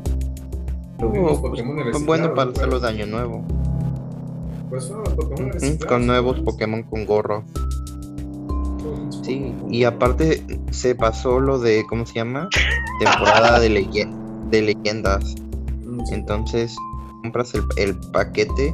Los 0.99 1.12
mismos 1.12 1.32
Oh, 1.38 1.41
pues, 1.41 1.51
Pokémon 1.51 1.75
fue 1.75 1.84
reciclados, 1.86 2.05
bueno 2.05 2.34
para 2.34 2.45
¿no? 2.45 2.51
hacerlo 2.51 2.79
de 2.79 2.88
Año 2.88 3.05
Nuevo. 3.08 3.43
Pues 4.69 4.86
fueron 4.88 5.03
los 5.05 5.13
Pokémon 5.13 5.51
reciclados, 5.51 5.86
Con 5.86 6.08
nuevos 6.08 6.38
¿no? 6.39 6.43
Pokémon 6.45 6.84
con 6.84 7.05
gorro. 7.05 7.43
Sí, 9.23 9.53
y 9.69 9.84
aparte 9.84 10.43
se 10.71 10.95
pasó 10.95 11.39
lo 11.39 11.60
de, 11.60 11.86
¿cómo 11.88 12.05
se 12.05 12.15
llama? 12.15 12.49
Temporada 12.99 13.60
de, 13.60 13.69
leye- 13.69 14.10
de 14.49 14.62
leyendas. 14.62 15.36
Mm. 15.86 16.01
Entonces 16.13 16.75
compras 17.21 17.53
el, 17.53 17.63
el 17.77 17.95
paquete 18.12 18.73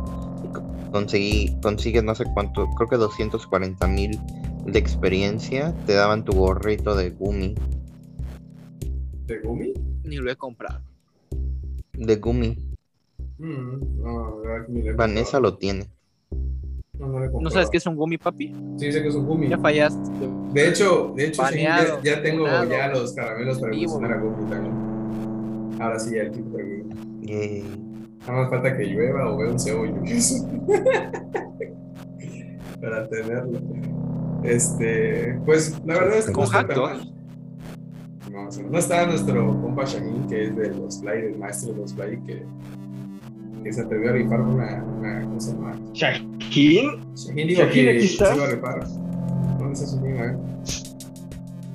conseguí, 0.95 1.53
consigues 1.61 2.05
no 2.05 2.15
sé 2.15 2.23
cuánto, 2.33 2.69
creo 2.69 2.87
que 2.87 2.95
240 2.95 3.85
mil 3.89 4.17
de 4.65 4.79
experiencia. 4.79 5.73
Te 5.85 5.91
daban 5.91 6.23
tu 6.23 6.31
gorrito 6.31 6.95
de 6.95 7.09
Gumi. 7.09 7.53
¿De 9.25 9.39
Gumi? 9.39 9.73
Ni 10.05 10.15
lo 10.15 10.31
he 10.31 10.37
comprado. 10.37 10.79
De 11.91 12.15
Gumi. 12.15 12.57
Mm, 13.39 14.03
no, 14.03 14.41
que 14.41 14.89
he 14.89 14.93
Vanessa 14.93 15.41
lo 15.41 15.57
tiene. 15.57 15.85
No, 16.97 17.07
no 17.07 17.41
¿No 17.41 17.49
sabes 17.49 17.69
qué 17.69 17.75
es 17.75 17.85
un 17.85 17.97
gumi, 17.97 18.17
papi? 18.17 18.55
Sí, 18.77 18.89
sé 18.93 19.01
que 19.01 19.09
es 19.09 19.15
un 19.15 19.25
Gumi. 19.25 19.49
Ya 19.49 19.57
fallaste. 19.57 20.29
De 20.53 20.69
hecho, 20.69 21.11
de 21.13 21.25
hecho 21.25 21.45
sí, 21.47 21.61
ya, 21.61 22.01
ya 22.01 22.23
tengo 22.23 22.45
baneado. 22.45 22.69
ya 22.69 22.87
los 22.87 23.13
caramelos 23.13 23.59
para 23.59 23.71
Vivo. 23.73 23.97
evolucionar 23.97 24.17
a 24.17 24.21
Gumi 24.21 24.49
también. 24.49 25.81
Ahora 25.81 25.99
sí, 25.99 26.15
ya 26.15 26.21
el 26.21 26.31
tipo 26.31 26.55
de 26.55 26.63
Gumi. 26.63 27.27
Yay. 27.27 27.94
Nada 28.27 28.41
más 28.41 28.49
falta 28.49 28.75
que 28.75 28.85
llueva 28.85 29.31
o 29.31 29.37
vea 29.37 29.51
un 29.51 29.59
cebo 29.59 29.85
lluvioso. 29.85 30.47
para 32.81 33.07
tenerlo. 33.07 33.59
Este, 34.43 35.39
pues 35.45 35.79
la 35.85 35.95
verdad 35.95 36.17
es 36.17 36.25
que 36.25 36.31
no 36.31 36.37
Con. 36.39 37.15
No, 38.31 38.47
o 38.47 38.51
sea, 38.51 38.63
no 38.63 38.77
está 38.77 39.05
nuestro 39.05 39.61
compa 39.61 39.85
Shagin, 39.85 40.27
que 40.27 40.45
es 40.45 40.55
de 40.55 40.69
los 40.75 40.97
play, 40.97 41.21
del 41.21 41.37
maestro 41.37 41.73
de 41.73 41.79
los 41.79 41.93
play, 41.93 42.19
que, 42.25 42.43
que 43.63 43.73
se 43.73 43.81
atrevió 43.81 44.09
a 44.09 44.13
rifar 44.13 44.41
una, 44.41 44.83
una 44.83 45.21
¿cómo 45.21 45.39
se 45.39 45.53
llama? 45.53 45.79
Shaheen, 45.93 46.99
Shagin 47.15 47.47
dijo 47.47 47.61
Shagin, 47.61 47.85
que 47.85 48.07
se 48.07 48.35
iba 48.35 48.43
a 48.43 48.47
rifar. 48.47 48.87
¿Dónde 49.57 49.73
está 49.73 49.85
su 49.85 50.01
prima, 50.01 50.25
eh? 50.25 50.37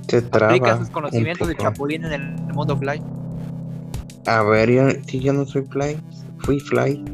Se 0.08 0.22
traba. 0.22 0.52
Aplica 0.52 0.78
sus 0.78 0.90
conocimientos 0.90 1.48
de. 1.48 1.56
Chapulín 1.56 2.04
en 2.04 2.12
el 2.12 2.54
mundo 2.54 2.76
fly. 2.76 3.00
A 4.26 4.42
ver, 4.42 4.70
yo, 4.70 4.88
si 5.06 5.20
yo 5.20 5.32
no 5.32 5.46
soy 5.46 5.62
Fly, 5.62 5.96
fui 6.50 6.58
Fly. 6.58 7.04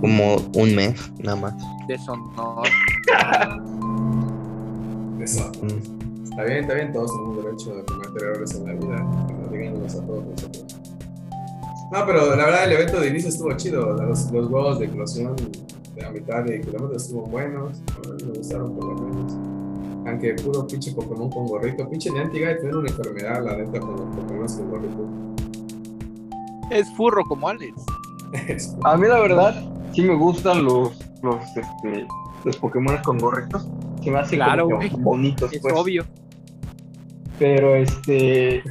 Como 0.00 0.34
un 0.56 0.74
mes, 0.74 1.12
nada 1.22 1.36
más. 1.36 1.54
De 1.86 1.96
sonor. 1.96 2.66
Eso. 5.20 5.52
Mm. 5.62 6.24
Está 6.24 6.42
bien, 6.42 6.62
está 6.62 6.74
bien, 6.74 6.92
todos 6.92 7.12
tenemos 7.12 7.44
derecho 7.44 7.76
de 7.76 7.84
cometer 7.84 8.22
errores 8.24 8.52
en 8.56 8.66
la 8.66 8.72
vida, 8.72 9.06
díganos 9.52 9.94
a 9.94 10.04
todos 10.04 10.24
nosotros. 10.24 10.66
No, 11.92 12.04
pero 12.04 12.34
la 12.34 12.46
verdad 12.46 12.64
el 12.64 12.72
evento 12.72 13.00
de 13.00 13.10
inicio 13.10 13.28
estuvo 13.28 13.52
chido, 13.52 13.92
los, 13.92 14.28
los 14.32 14.50
huevos 14.50 14.80
de 14.80 14.86
eclosión 14.86 15.36
de 15.94 16.02
la 16.02 16.10
mitad 16.10 16.42
de 16.42 16.60
kilómetros 16.60 17.04
estuvo 17.04 17.26
buenos, 17.26 17.78
a 17.78 17.92
me 18.24 18.32
gustaron 18.32 18.74
por 18.74 18.86
lo 18.86 18.96
menos. 18.96 19.32
Aunque 20.08 20.34
puro 20.34 20.66
pinche 20.66 20.90
Pokémon 20.90 21.30
con 21.30 21.46
gorrito, 21.46 21.88
pinche 21.88 22.10
Niantic 22.10 22.44
de 22.44 22.56
tener 22.56 22.74
una 22.74 22.90
enfermedad, 22.90 23.44
la 23.44 23.56
neta, 23.56 23.78
con 23.78 23.92
los 23.92 24.00
Pokémon 24.16 24.48
con 24.48 24.70
gorrito. 24.70 25.33
Es 26.70 26.90
furro 26.96 27.24
como 27.24 27.48
Alex. 27.48 27.84
A 28.84 28.96
mí 28.96 29.06
la 29.06 29.20
verdad 29.20 29.70
sí 29.92 30.02
me 30.02 30.14
gustan 30.14 30.64
los 30.64 30.98
los 31.22 31.40
este 31.56 32.06
los 32.44 32.56
Pokémon 32.56 32.98
con 32.98 33.18
gorritos. 33.18 33.66
Se 34.02 34.10
me 34.10 34.18
hacen 34.18 34.38
Claro, 34.38 34.64
como 34.64 34.78
que 34.80 34.88
güey. 34.88 35.02
bonitos 35.02 35.52
Es 35.52 35.60
pues. 35.62 35.74
obvio. 35.76 36.04
Pero 37.38 37.74
este, 37.74 38.62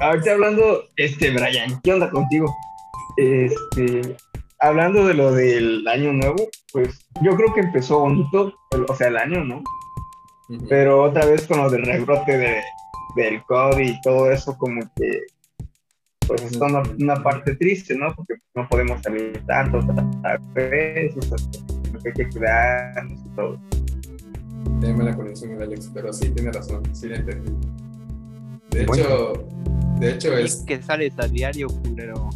ahorita 0.00 0.32
hablando, 0.32 0.82
este, 0.96 1.30
Brian, 1.30 1.80
¿qué 1.84 1.92
onda 1.92 2.10
contigo? 2.10 2.52
Este, 3.16 4.16
hablando 4.60 5.06
de 5.06 5.14
lo 5.14 5.32
del 5.32 5.86
año 5.86 6.12
nuevo, 6.12 6.48
pues 6.72 6.98
yo 7.22 7.36
creo 7.36 7.54
que 7.54 7.60
empezó 7.60 8.00
bonito, 8.00 8.54
o 8.88 8.94
sea, 8.96 9.08
el 9.08 9.18
año, 9.18 9.44
¿no? 9.44 9.62
Pero 10.68 11.04
otra 11.04 11.26
vez 11.26 11.46
con 11.46 11.58
lo 11.58 11.70
del 11.70 11.84
rebrote 11.84 12.36
de, 12.36 12.60
del 13.14 13.42
COVID 13.44 13.88
y 13.88 14.00
todo 14.00 14.30
eso, 14.32 14.56
como 14.58 14.80
que, 14.96 15.20
pues 16.28 16.42
es 16.42 16.56
una, 16.58 16.82
una 17.00 17.22
parte 17.22 17.56
triste, 17.56 17.96
¿no? 17.96 18.14
Porque 18.14 18.34
no 18.54 18.68
podemos 18.68 19.00
salir 19.02 19.42
tanto, 19.46 19.78
a 20.24 20.38
veces, 20.54 21.14
hay 22.04 22.12
que 22.12 22.28
cuidarnos 22.28 23.18
y 23.18 23.28
todo. 23.34 23.58
Tiene 24.80 25.04
la 25.04 25.16
conexión 25.16 25.52
el 25.52 25.62
Alex, 25.62 25.90
pero 25.92 26.12
sí, 26.12 26.30
tiene 26.30 26.52
razón, 26.52 26.82
sí 26.94 27.08
le 27.08 27.16
entendí. 27.16 27.50
De 28.70 28.82
hecho, 28.82 29.32
de 29.98 30.10
hecho 30.10 30.36
es... 30.36 30.62
que 30.66 30.80
sales 30.82 31.14
a 31.18 31.26
diario, 31.26 31.68
culero. 31.68 32.28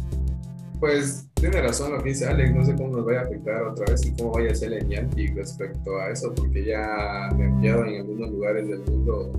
Pues 0.79 1.29
tiene 1.35 1.61
razón 1.61 1.93
lo 1.93 2.01
que 2.01 2.09
dice 2.09 2.25
Alex, 2.25 2.53
no 2.53 2.65
sé 2.65 2.75
cómo 2.75 2.97
nos 2.97 3.05
vaya 3.05 3.19
a 3.19 3.23
afectar 3.23 3.61
otra 3.63 3.85
vez 3.85 4.05
y 4.05 4.13
cómo 4.15 4.31
vaya 4.31 4.51
a 4.51 4.55
ser 4.55 4.73
el 4.73 4.87
Niantic 4.87 5.35
respecto 5.35 5.97
a 5.97 6.09
eso, 6.09 6.33
porque 6.33 6.65
ya 6.65 7.27
han 7.27 7.39
enviado 7.39 7.85
en 7.85 8.01
algunos 8.01 8.31
lugares 8.31 8.67
del 8.67 8.79
mundo 8.79 9.31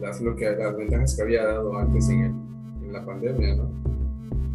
las, 0.00 0.20
lo 0.20 0.34
que, 0.34 0.50
las 0.50 0.76
ventajas 0.76 1.14
que 1.14 1.22
había 1.22 1.44
dado 1.44 1.78
antes 1.78 2.08
en, 2.08 2.20
en 2.22 2.43
la 2.94 3.04
pandemia, 3.04 3.56
¿no? 3.56 3.68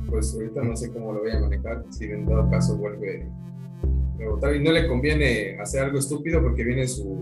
Pues 0.09 0.33
ahorita 0.33 0.63
no 0.63 0.75
sé 0.75 0.91
cómo 0.91 1.13
lo 1.13 1.19
voy 1.19 1.31
a 1.31 1.39
manejar, 1.39 1.83
si 1.89 2.05
en 2.05 2.25
dado 2.25 2.49
caso 2.49 2.75
vuelve 2.77 3.23
a 3.23 4.17
rebotar 4.17 4.55
y 4.55 4.63
no 4.63 4.71
le 4.71 4.87
conviene 4.87 5.59
hacer 5.59 5.83
algo 5.83 5.99
estúpido 5.99 6.41
porque 6.41 6.63
viene 6.63 6.87
su, 6.87 7.17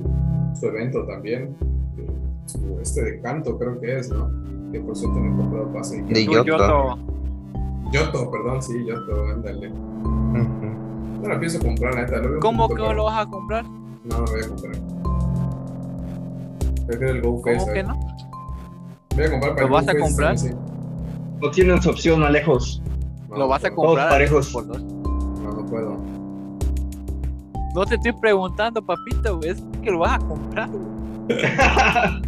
su 0.57 0.67
evento 0.67 1.05
también, 1.05 1.55
su, 2.45 2.79
este 2.81 3.03
de 3.03 3.21
canto 3.21 3.57
creo 3.57 3.79
que 3.79 3.97
es, 3.97 4.09
¿no? 4.09 4.31
Que 4.71 4.79
por 4.79 4.95
cierto 4.95 5.19
no 5.19 5.33
he 5.33 5.37
comprado 5.37 5.73
pase. 5.73 6.01
De 6.03 6.25
Yoto. 6.25 6.97
Yoto, 7.91 8.31
perdón, 8.31 8.61
sí, 8.61 8.73
Yoto, 8.85 9.25
ándale. 9.27 9.69
No 9.69 11.27
la 11.27 11.39
pienso 11.39 11.59
comprar, 11.59 11.95
neta. 11.95 12.17
Lo 12.19 12.39
¿Cómo 12.39 12.69
que 12.69 12.75
lo 12.75 13.05
vas 13.05 13.25
a 13.25 13.29
comprar? 13.29 13.65
No, 13.65 14.19
no 14.19 14.19
lo 14.19 14.31
voy 14.31 14.41
a 14.41 14.47
comprar. 14.47 14.75
Prefiero 16.85 17.13
el 17.13 17.21
Go 17.21 17.41
¿Cómo 17.41 17.73
que 17.73 17.83
no? 17.83 17.99
Voy 19.15 19.25
a 19.25 19.31
comprar 19.31 19.55
para 19.55 19.61
¿Lo 19.61 19.67
el 19.67 19.73
vas 19.73 19.87
a 19.87 19.97
comprar? 19.97 20.37
sí. 20.37 20.51
No 21.41 21.51
tienen 21.51 21.81
su 21.81 21.89
opción, 21.89 22.23
Alejos. 22.23 22.81
No, 23.29 23.37
¿Lo 23.37 23.47
vas 23.47 23.63
a 23.63 23.71
comprar? 23.73 24.09
parejos. 24.09 24.51
por 24.51 24.67
dos? 24.67 24.83
No, 24.83 25.51
no 25.51 25.65
puedo. 25.65 25.97
No 27.75 27.85
te 27.85 27.95
estoy 27.95 28.13
preguntando, 28.13 28.83
papito, 28.83 29.37
güey, 29.37 29.51
es 29.51 29.63
que 29.83 29.91
lo 29.91 29.99
vas 29.99 30.15
a 30.23 30.27
comprar. 30.27 30.69
güey. 30.69 31.37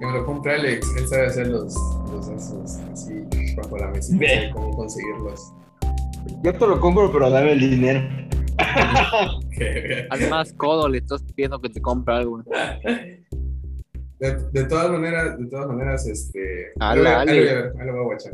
Que 0.00 0.06
me 0.06 0.12
lo 0.12 0.24
compre 0.26 0.54
Alex. 0.54 0.94
Él 0.96 1.08
sabe 1.08 1.26
hacer 1.26 1.48
los, 1.48 1.74
los 2.12 2.28
esos 2.28 2.76
así 2.92 3.14
bajo 3.56 3.76
la 3.78 3.88
mesita. 3.88 4.24
Sabe 4.24 4.50
cómo 4.52 4.76
conseguirlos. 4.76 5.52
Yo 6.44 6.52
te 6.54 6.66
lo 6.68 6.78
compro, 6.80 7.10
pero 7.10 7.28
dame 7.28 7.50
el 7.54 7.58
dinero. 7.68 8.08
Que- 9.50 10.06
Al 10.08 10.30
más 10.30 10.52
codo 10.52 10.88
le 10.88 10.98
estás 10.98 11.24
pidiendo 11.34 11.60
que 11.60 11.68
te 11.68 11.80
compre 11.82 12.14
algo. 12.14 12.44
De, 14.20 14.36
de 14.52 14.64
todas 14.64 14.90
maneras, 14.90 15.38
de 15.38 15.46
todas 15.46 15.66
maneras, 15.68 16.06
este. 16.06 16.72
Ala, 16.80 16.90
ahí 16.90 16.96
lo 16.96 17.02
voy 17.04 17.12
a- 17.12 17.20
ale. 17.20 17.30
ahí 17.30 17.36
lo 17.38 17.42
voy 17.42 17.48
a 17.48 17.54
ver, 17.62 17.72
ahí 17.80 17.86
lo 17.86 17.92
voy 17.92 18.00
a 18.00 18.04
guachar. 18.04 18.32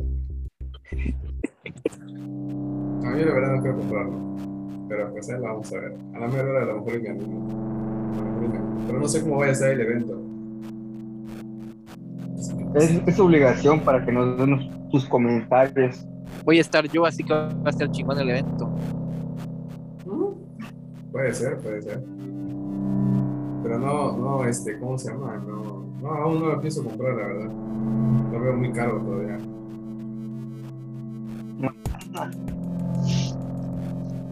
No, 3.02 3.18
yo 3.18 3.26
la 3.26 3.34
verdad 3.34 3.54
no 3.56 3.62
quiero 3.62 3.76
comprarlo. 3.78 4.34
Pero 4.88 5.12
pues 5.12 5.28
ahí 5.30 5.36
lo 5.36 5.42
vamos 5.42 5.72
a 5.72 5.80
ver. 5.80 5.92
A 6.14 6.18
la 6.20 6.26
mejor 6.26 6.44
hora 6.46 6.62
a 6.62 6.64
lo 6.66 6.74
mejor 6.76 6.94
y 6.94 7.02
me 7.02 7.08
animo. 7.10 7.48
A. 8.18 8.86
Pero 8.86 8.98
no 9.00 9.08
sé 9.08 9.22
cómo 9.22 9.36
vaya 9.38 9.50
a 9.50 9.52
estar 9.52 9.70
el 9.70 9.80
evento. 9.80 10.20
Es, 12.74 12.90
es 13.06 13.20
obligación 13.20 13.80
para 13.80 14.04
que 14.04 14.12
nos 14.12 14.36
den 14.38 14.88
tus 14.90 15.06
comentarios. 15.08 16.06
Voy 16.44 16.58
a 16.58 16.60
estar 16.60 16.86
yo, 16.88 17.06
así 17.06 17.22
que 17.22 17.32
va 17.32 17.48
a 17.64 17.70
estar 17.70 17.90
chingón 17.90 18.18
el 18.18 18.30
evento. 18.30 18.70
Puede 21.12 21.32
ser, 21.32 21.56
puede 21.58 21.82
ser. 21.82 22.02
Pero 23.64 23.79
no, 23.79 24.12
no, 24.12 24.44
este, 24.44 24.79
¿cómo 24.79 24.98
se 24.98 25.11
llama? 25.11 25.42
No, 25.46 25.87
no, 26.03 26.09
aún 26.11 26.38
no 26.38 26.50
lo 26.50 26.61
pienso 26.61 26.85
comprar, 26.85 27.16
la 27.16 27.27
verdad. 27.27 27.50
Lo 28.31 28.40
veo 28.40 28.57
muy 28.59 28.70
caro 28.72 29.00
todavía. 29.00 29.38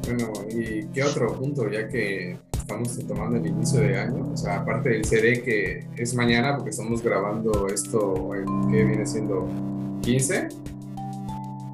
Bueno, 0.04 0.32
¿y 0.50 0.84
qué 0.88 1.02
otro 1.02 1.32
punto? 1.32 1.66
Ya 1.70 1.88
que 1.88 2.36
estamos 2.52 2.98
tomando 3.08 3.38
el 3.38 3.46
inicio 3.46 3.80
de 3.80 3.98
año, 3.98 4.28
o 4.34 4.36
sea, 4.36 4.60
aparte 4.60 4.90
del 4.90 5.04
CD 5.06 5.42
que 5.42 5.86
es 5.96 6.14
mañana, 6.14 6.54
porque 6.56 6.68
estamos 6.68 7.02
grabando 7.02 7.68
esto, 7.68 8.34
en, 8.34 8.70
que 8.70 8.84
viene 8.84 9.06
siendo 9.06 9.48
15, 10.02 10.48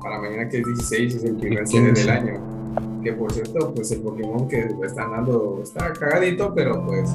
para 0.00 0.20
mañana 0.20 0.48
que 0.48 0.58
es 0.58 0.64
16 0.64 1.14
es 1.16 1.24
el 1.24 1.34
primer 1.34 1.66
CD 1.66 1.92
15. 1.92 2.00
del 2.00 2.10
año. 2.10 3.02
Que 3.02 3.12
por 3.14 3.32
cierto, 3.32 3.74
pues 3.74 3.90
el 3.90 4.00
Pokémon 4.00 4.46
que 4.46 4.68
están 4.84 5.10
dando 5.10 5.60
está 5.60 5.92
cagadito, 5.92 6.54
pero 6.54 6.86
pues 6.86 7.10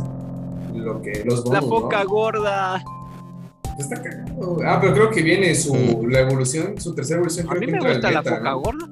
lo 0.74 1.02
que 1.02 1.24
los 1.26 1.46
La 1.50 1.60
bonus, 1.62 1.70
foca 1.82 2.04
¿no? 2.04 2.10
gorda. 2.10 2.84
Está 3.78 4.02
cagado. 4.02 4.58
Ah, 4.66 4.78
pero 4.80 4.94
creo 4.94 5.10
que 5.12 5.22
viene 5.22 5.54
su 5.56 6.06
la 6.08 6.20
evolución, 6.22 6.80
su 6.80 6.94
tercera 6.94 7.18
evolución. 7.18 7.48
A 7.48 7.50
creo 7.50 7.60
mí 7.62 7.66
que 7.68 7.72
me 7.72 7.80
gusta 7.94 8.12
la 8.12 8.22
beta, 8.22 8.36
foca 8.38 8.50
¿no? 8.52 8.60
gorda. 8.60 8.88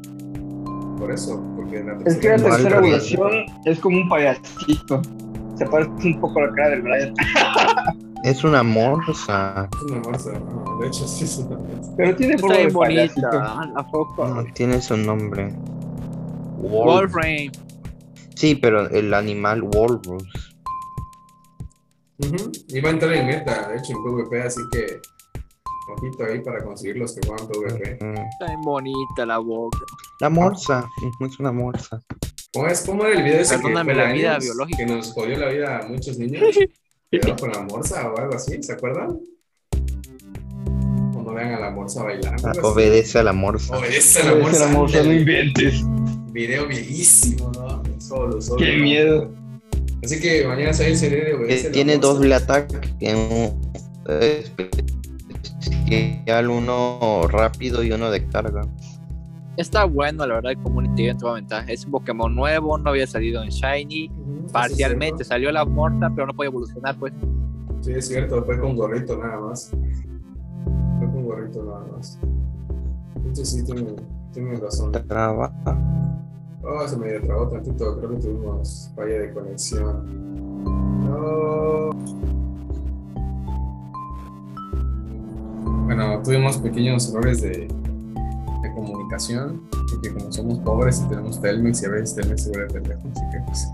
Por 0.97 1.11
eso, 1.11 1.43
porque 1.55 1.83
la 1.83 1.97
Es 2.05 2.17
que 2.17 2.29
la 2.29 2.37
tercera 2.37 2.77
evolución 2.77 3.31
es 3.65 3.79
como 3.79 3.97
un 3.97 4.09
payasito. 4.09 5.01
Se 5.57 5.65
parece 5.67 5.91
un 6.03 6.21
poco 6.21 6.39
a 6.39 6.47
la 6.47 6.53
cara 6.53 6.69
del 6.71 6.81
Brian. 6.81 7.13
Es 8.23 8.43
una 8.43 8.61
morsa. 8.63 9.67
Es 9.73 9.91
una 9.91 10.01
morsa, 10.01 10.31
no, 10.31 10.77
de 10.79 10.87
hecho 10.87 11.07
sí 11.07 11.23
es 11.23 11.37
una 11.39 11.57
morsa. 11.57 11.91
Pero 11.97 12.15
tiene 12.15 12.37
forma 12.37 12.57
de 12.57 12.67
bonita. 12.67 13.61
La 13.75 13.83
foca. 13.91 14.27
No, 14.27 14.43
tiene 14.53 14.81
su 14.81 14.95
nombre. 14.97 15.53
Wolf. 16.57 17.11
Wolframe. 17.13 17.51
Sí, 18.35 18.55
pero 18.55 18.87
el 18.89 19.13
animal 19.13 19.63
Walrus. 19.63 20.50
Va 22.23 22.89
a 22.89 22.91
entrar 22.91 23.13
en 23.13 23.27
meta, 23.27 23.69
de 23.69 23.77
hecho 23.77 23.93
en 23.93 24.03
PvP, 24.03 24.41
así 24.43 24.61
que 24.71 24.99
ojito 25.91 26.23
ahí 26.23 26.39
para 26.39 26.63
conseguir 26.63 26.97
los 26.97 27.13
que 27.15 27.27
juegan 27.27 27.47
PvP. 27.47 27.97
Ujú. 28.05 28.21
Está 28.31 28.45
bien 28.47 28.61
bonita 28.61 29.25
la 29.25 29.37
boca. 29.39 29.79
La 30.19 30.29
morsa. 30.29 30.87
Es 31.19 31.39
una 31.39 31.51
morsa. 31.51 32.01
¿Cómo 32.53 32.67
es? 32.67 32.81
¿Cómo 32.85 33.05
era 33.05 33.17
el 33.17 33.23
video 33.23 33.39
ese 33.41 33.55
que 33.55 33.61
Perdóname 33.61 33.93
fue 33.93 34.03
la 34.03 34.13
vida 34.13 34.31
años, 34.31 34.43
biológica. 34.43 34.77
que 34.77 34.85
nos 34.85 35.11
jodió 35.13 35.37
la 35.37 35.49
vida 35.49 35.79
a 35.79 35.87
muchos 35.87 36.17
niños? 36.17 36.43
Cuidado 37.09 37.35
con 37.39 37.51
la 37.51 37.61
morsa 37.63 38.09
o 38.09 38.17
algo 38.17 38.35
así, 38.35 38.61
¿se 38.63 38.73
acuerdan? 38.73 39.19
Cuando 41.13 41.33
vean 41.33 41.53
a 41.55 41.59
la 41.59 41.71
morsa 41.71 42.03
bailando. 42.03 42.47
Ah. 42.47 42.53
Obedece 42.63 43.19
a 43.19 43.23
la 43.23 43.33
morsa. 43.33 43.77
Obedece 43.77 44.21
a 44.21 44.31
la 44.31 44.35
morsa. 44.41 44.69
amor, 44.69 44.91
no 44.91 44.97
ándale. 44.99 45.19
inventes. 45.19 45.83
Video 46.31 46.67
viejísimo, 46.67 47.51
¿no? 47.53 47.81
Solo, 47.99 48.41
solo. 48.41 48.57
Qué 48.57 48.77
¿no? 48.77 48.83
miedo. 48.83 49.40
Así 50.03 50.19
que 50.19 50.45
mañana 50.47 50.73
sale 50.73 50.89
el 50.91 50.97
CD 50.97 51.37
de 51.37 51.47
Que 51.47 51.69
tiene 51.69 51.97
doble 51.97 52.33
ataque. 52.35 52.79
un- 53.13 53.71
especial, 55.85 56.49
uno 56.49 57.21
rápido 57.27 57.83
y 57.83 57.91
uno 57.91 58.09
de 58.09 58.25
carga. 58.27 58.61
Está 59.57 59.83
bueno, 59.85 60.25
la 60.25 60.35
verdad, 60.35 60.51
el 60.53 60.57
Community 60.63 61.03
Event 61.03 61.23
va 61.23 61.31
a 61.31 61.33
ventaja. 61.35 61.71
Es 61.71 61.85
un 61.85 61.91
Pokémon 61.91 62.33
nuevo, 62.33 62.77
no 62.77 62.89
había 62.89 63.05
salido 63.05 63.43
en 63.43 63.49
Shiny. 63.49 64.09
Parcialmente 64.51 65.23
salió 65.23 65.51
la 65.51 65.65
morta, 65.65 66.09
pero 66.15 66.27
no 66.27 66.33
puede 66.33 66.49
evolucionar, 66.49 66.97
pues. 66.97 67.13
Sí, 67.81 67.91
es 67.93 68.07
cierto, 68.07 68.43
fue 68.43 68.59
con 68.59 68.75
gorrito 68.75 69.17
nada 69.17 69.39
más. 69.39 69.69
Fue 69.69 71.11
con 71.11 71.23
gorrito 71.25 71.63
nada 71.63 71.85
más. 71.95 72.17
Entonces 73.17 73.49
sí, 73.49 73.63
tiene, 73.63 73.93
tiene 74.33 74.55
razón. 74.55 74.91
Traba. 74.91 75.53
Oh, 76.63 76.87
se 76.87 76.95
me 76.95 77.19
trabó 77.19 77.47
tantito, 77.47 77.97
creo 77.97 78.11
que 78.11 78.17
tuvimos 78.17 78.91
falla 78.95 79.19
de 79.19 79.33
conexión. 79.33 80.63
No. 81.03 81.89
Bueno, 85.85 86.21
tuvimos 86.23 86.57
pequeños 86.57 87.09
errores 87.09 87.41
de, 87.41 87.67
de 88.61 88.73
comunicación, 88.75 89.61
porque 89.89 90.13
como 90.13 90.31
somos 90.31 90.59
pobres 90.59 91.01
y 91.03 91.09
tenemos 91.09 91.41
Telmex 91.41 91.81
y 91.81 91.85
a 91.87 91.89
veces 91.89 92.15
Telmex 92.15 92.43
se 92.43 92.49
vuelve 92.51 92.73
pendejo, 92.73 93.01
así 93.11 93.23
que 93.31 93.39
pues. 93.45 93.67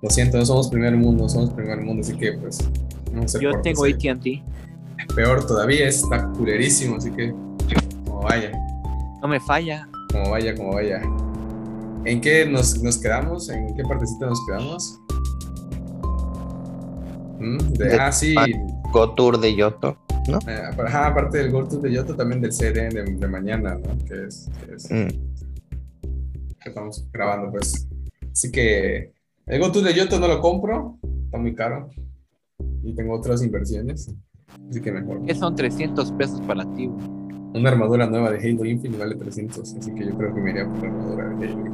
Lo 0.00 0.08
siento, 0.10 0.38
no 0.38 0.46
somos 0.46 0.68
primer 0.68 0.96
mundo, 0.96 1.28
somos 1.28 1.50
primer 1.50 1.80
mundo, 1.80 2.02
así 2.02 2.16
que 2.16 2.32
pues. 2.34 2.58
No 3.12 3.26
sé 3.26 3.40
Yo 3.40 3.60
tengo 3.60 3.84
ATT. 3.84 4.44
Peor 5.16 5.44
todavía, 5.44 5.88
está 5.88 6.28
culerísimo, 6.28 6.96
así 6.96 7.10
que. 7.10 7.34
Como 8.04 8.22
vaya. 8.22 8.52
No 9.20 9.26
me 9.26 9.40
falla. 9.40 9.88
Como 10.12 10.30
vaya, 10.30 10.54
como 10.54 10.74
vaya. 10.74 11.02
¿En 12.04 12.20
qué 12.20 12.46
nos, 12.46 12.82
nos 12.82 12.98
quedamos? 12.98 13.48
¿En 13.48 13.74
qué 13.76 13.82
partecita 13.84 14.26
nos 14.26 14.38
quedamos? 14.46 14.98
¿Mm? 17.38 17.58
De- 17.74 17.88
De- 17.88 17.94
ah, 18.00 18.12
sí. 18.12 18.34
Go 18.92 19.14
Tour 19.14 19.38
de 19.38 19.54
Yoto. 19.54 19.96
¿No? 20.28 20.38
eh, 20.46 20.60
ajá, 20.84 21.06
aparte 21.06 21.38
del 21.38 21.50
Gold 21.50 21.70
Tour 21.70 21.80
de 21.82 21.92
Yoto, 21.92 22.14
también 22.14 22.42
del 22.42 22.52
CD 22.52 22.90
de, 22.90 23.02
de 23.02 23.28
mañana, 23.28 23.76
¿no? 23.76 23.96
Que 24.04 24.26
es, 24.26 24.50
que 24.66 24.74
es- 24.74 24.90
Mm. 24.90 25.08
que 26.60 26.68
estamos 26.68 27.06
grabando, 27.12 27.50
pues. 27.50 27.88
Así 28.30 28.50
que 28.52 29.12
el 29.46 29.60
Gold 29.60 29.72
Tour 29.72 29.84
de 29.84 29.94
Yoto 29.94 30.20
no 30.20 30.28
lo 30.28 30.40
compro, 30.40 30.98
está 31.24 31.38
muy 31.38 31.54
caro. 31.54 31.88
Y 32.82 32.94
tengo 32.94 33.14
otras 33.14 33.42
inversiones. 33.42 34.14
Así 34.68 34.80
que 34.82 34.92
mejor. 34.92 35.24
Que 35.24 35.34
son 35.34 35.54
300 35.56 36.12
pesos 36.12 36.40
para 36.42 36.64
ti, 36.74 36.86
güey. 36.86 37.06
Una 37.54 37.70
armadura 37.70 38.06
nueva 38.06 38.30
de 38.30 38.38
Halo 38.38 38.64
Infinite 38.64 38.98
vale 38.98 39.14
300, 39.16 39.74
así 39.74 39.94
que 39.94 40.06
yo 40.06 40.16
creo 40.16 40.34
que 40.34 40.40
me 40.40 40.50
iría 40.50 40.66
por 40.66 40.82
la 40.82 40.88
armadura 40.88 41.28
de 41.28 41.46
Halo. 41.46 41.70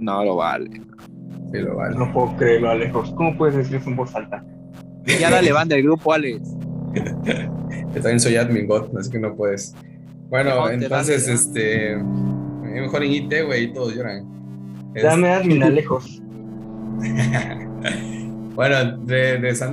No 0.00 0.24
lo 0.24 0.36
vale. 0.36 0.70
Sí, 1.52 1.58
lo 1.58 1.76
vale. 1.76 1.96
No 1.96 2.12
puedo 2.12 2.36
creerlo, 2.36 2.70
Alejos. 2.70 3.12
¿Cómo 3.16 3.36
puedes 3.36 3.56
decir 3.56 3.76
eso 3.76 3.90
en 3.90 3.96
voz 3.96 4.14
alta? 4.14 4.44
Ya 5.18 5.30
dale 5.30 5.52
banda 5.52 5.74
del 5.74 5.84
grupo, 5.84 6.12
Alex. 6.12 6.42
Yo 6.94 8.02
también 8.02 8.20
soy 8.20 8.36
admin 8.36 8.66
god, 8.66 8.96
así 8.98 9.10
que 9.10 9.18
no 9.18 9.34
puedes. 9.34 9.74
Bueno, 10.28 10.50
No, 10.54 10.70
entonces, 10.70 11.26
este. 11.26 11.96
Mejor 12.62 13.02
en 13.02 13.12
IT, 13.12 13.32
güey, 13.46 13.64
y 13.64 13.72
todos 13.72 13.94
lloran. 13.94 14.24
Dame 14.94 15.28
admin, 15.30 15.62
Alejos. 15.64 16.22
bueno, 18.58 18.74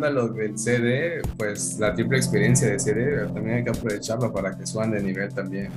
a 0.05 0.09
lo 0.11 0.27
del 0.27 0.59
CD, 0.59 1.19
pues 1.39 1.79
la 1.79 1.95
triple 1.95 2.17
experiencia 2.17 2.69
de 2.69 2.77
CD 2.77 3.25
también 3.33 3.57
hay 3.57 3.63
que 3.63 3.71
aprovecharlo 3.71 4.31
para 4.31 4.55
que 4.55 4.67
suban 4.67 4.91
de 4.91 5.01
nivel 5.01 5.33
también. 5.33 5.71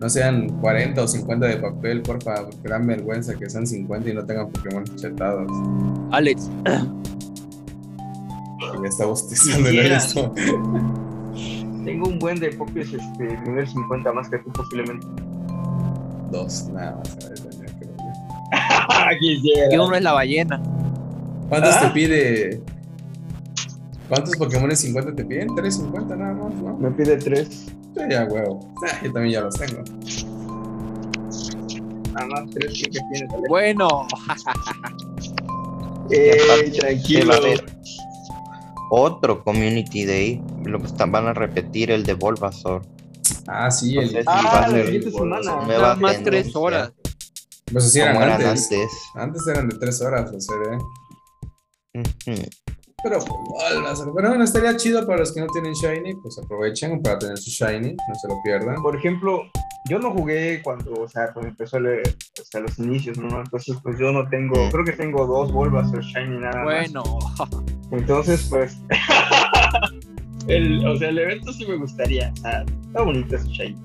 No 0.00 0.08
sean 0.08 0.48
40 0.62 1.02
o 1.02 1.06
50 1.06 1.46
de 1.46 1.56
papel, 1.58 2.00
porfa, 2.00 2.46
dan 2.64 2.86
vergüenza 2.86 3.34
que 3.34 3.50
sean 3.50 3.66
50 3.66 4.08
y 4.08 4.14
no 4.14 4.24
tengan 4.24 4.50
Pokémon 4.50 4.82
chetados. 4.96 5.52
Alex, 6.10 6.50
me 8.80 8.88
está 8.88 9.04
bostezando 9.04 9.68
el 9.68 9.74
Quisiera. 9.74 9.98
esto. 9.98 10.32
Tengo 11.84 12.08
un 12.08 12.18
buen 12.18 12.40
de 12.40 12.48
Pokémon 12.52 12.94
este, 12.94 13.38
nivel 13.46 13.68
50 13.68 14.12
más 14.14 14.30
que 14.30 14.38
tú 14.38 14.50
posiblemente. 14.52 15.06
Dos, 16.32 16.66
nada 16.72 16.96
más. 16.96 17.14
a 18.88 19.10
ver. 19.10 19.18
que 19.70 19.78
uno 19.78 19.94
es 19.94 20.02
la 20.02 20.12
ballena. 20.12 20.62
¿Cuántos 21.48 21.74
¿Ah? 21.76 21.80
te 21.80 21.90
pide? 21.90 22.60
¿Cuántos 24.08 24.36
Pokémon 24.36 24.74
50 24.74 25.14
te 25.14 25.24
piden? 25.24 25.54
350 25.54 26.16
nada 26.16 26.34
más, 26.34 26.54
¿no? 26.54 26.76
Me 26.78 26.90
pide 26.92 27.16
3. 27.16 27.48
Sí, 27.48 27.66
ya, 28.10 28.24
huevo. 28.24 28.72
Ah, 28.86 28.98
yo 29.02 29.12
también 29.12 29.32
ya 29.34 29.40
los 29.42 29.54
tengo. 29.56 29.82
Nada 32.12 32.26
más 32.28 32.50
3 32.54 32.72
que 32.72 32.90
tienes, 32.90 33.22
Alejos. 33.30 33.48
Bueno, 33.48 33.88
Eh, 36.10 36.72
tranquilo. 36.78 37.32
otro 38.90 39.42
Community 39.42 40.04
Day. 40.04 40.42
Lo 40.64 40.78
que 40.78 40.86
están- 40.86 41.10
van 41.10 41.26
a 41.26 41.32
repetir 41.34 41.90
el 41.90 42.04
de 42.04 42.14
Bulbasaur. 42.14 42.82
Ah, 43.48 43.70
sí, 43.72 43.96
el. 43.98 44.10
si 44.10 44.16
Ah, 44.18 44.22
va 44.44 44.58
a 44.58 44.60
la 44.68 44.68
ser 44.70 44.84
siguiente 44.86 45.10
semana. 45.10 45.40
nada 45.66 45.96
más 45.96 46.12
tendencia, 46.14 46.24
tres 46.42 46.54
horas. 46.56 46.92
Pues 47.72 47.86
así 47.86 47.98
eran 47.98 48.16
antes. 48.22 48.46
antes. 48.46 48.90
Antes 49.16 49.46
eran 49.48 49.68
de 49.68 49.76
3 49.78 50.00
horas 50.02 50.30
los 50.32 50.46
CD. 50.46 50.76
Ujú. 50.76 50.84
Pero, 53.02 53.18
bueno, 54.12 54.42
estaría 54.42 54.76
chido 54.76 55.06
para 55.06 55.18
los 55.20 55.32
que 55.32 55.40
no 55.40 55.46
tienen 55.48 55.72
Shiny. 55.74 56.14
Pues 56.16 56.38
aprovechen 56.42 57.00
para 57.02 57.18
tener 57.18 57.38
su 57.38 57.50
Shiny. 57.50 57.94
No 58.08 58.14
se 58.14 58.28
lo 58.28 58.34
pierdan. 58.42 58.82
Por 58.82 58.96
ejemplo, 58.96 59.42
yo 59.88 59.98
no 60.00 60.10
jugué 60.12 60.60
cuando, 60.64 60.92
o 60.94 61.08
sea, 61.08 61.32
cuando 61.32 61.50
empezó 61.50 61.76
el, 61.76 62.02
sea, 62.50 62.60
los 62.62 62.78
inicios, 62.78 63.18
¿no? 63.18 63.38
Entonces, 63.40 63.76
pues 63.82 63.98
yo 63.98 64.10
no 64.12 64.28
tengo, 64.28 64.54
Mm. 64.66 64.70
creo 64.70 64.84
que 64.84 64.92
tengo 64.92 65.24
dos 65.26 65.52
Bulbasaur 65.52 66.02
Shiny 66.02 66.38
nada 66.38 66.64
más. 66.64 66.64
Bueno, 66.92 67.04
Entonces, 67.92 68.46
pues, 68.50 68.76
el, 70.48 70.84
o 70.86 70.96
sea, 70.96 71.08
el 71.10 71.18
evento 71.18 71.52
sí 71.52 71.66
me 71.66 71.76
gustaría. 71.76 72.32
O 72.32 72.40
sea, 72.40 72.62
está 72.86 73.02
bonito 73.02 73.36
ese 73.36 73.48
Shiny. 73.48 73.76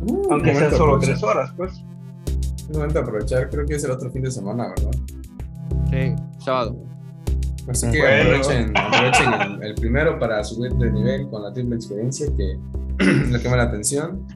Uh, 0.00 0.32
Aunque 0.32 0.54
sean 0.54 0.70
solo 0.72 0.84
aprovechar. 0.96 1.14
tres 1.14 1.22
horas, 1.22 1.52
pues. 1.56 1.72
Momento 2.72 2.98
a 2.98 3.02
aprovechar. 3.02 3.48
Creo 3.48 3.64
que 3.64 3.76
es 3.76 3.84
el 3.84 3.90
otro 3.92 4.10
fin 4.10 4.22
de 4.22 4.30
semana, 4.30 4.68
¿verdad? 4.68 4.90
sí, 5.90 6.14
sábado. 6.44 6.76
Así 7.68 7.90
que 7.90 8.00
Bueno. 8.00 8.22
aprovechen, 8.22 8.76
aprovechen 8.76 9.32
el, 9.32 9.62
el 9.62 9.74
primero 9.74 10.18
para 10.18 10.42
subir 10.42 10.72
de 10.74 10.90
nivel 10.90 11.28
con 11.28 11.42
la 11.42 11.52
triple 11.52 11.76
experiencia 11.76 12.26
que 12.36 12.58
lo 13.30 13.38
que 13.38 13.44
llama 13.44 13.58
la 13.58 13.64
atención. 13.64 14.26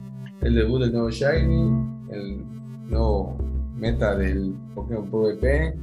El 0.41 0.55
debut 0.55 0.81
del 0.81 0.93
nuevo 0.93 1.09
Shiny, 1.09 1.93
el 2.11 2.45
nuevo 2.89 3.37
meta 3.75 4.15
del 4.15 4.55
Pokémon 4.75 5.09
PvP. 5.09 5.75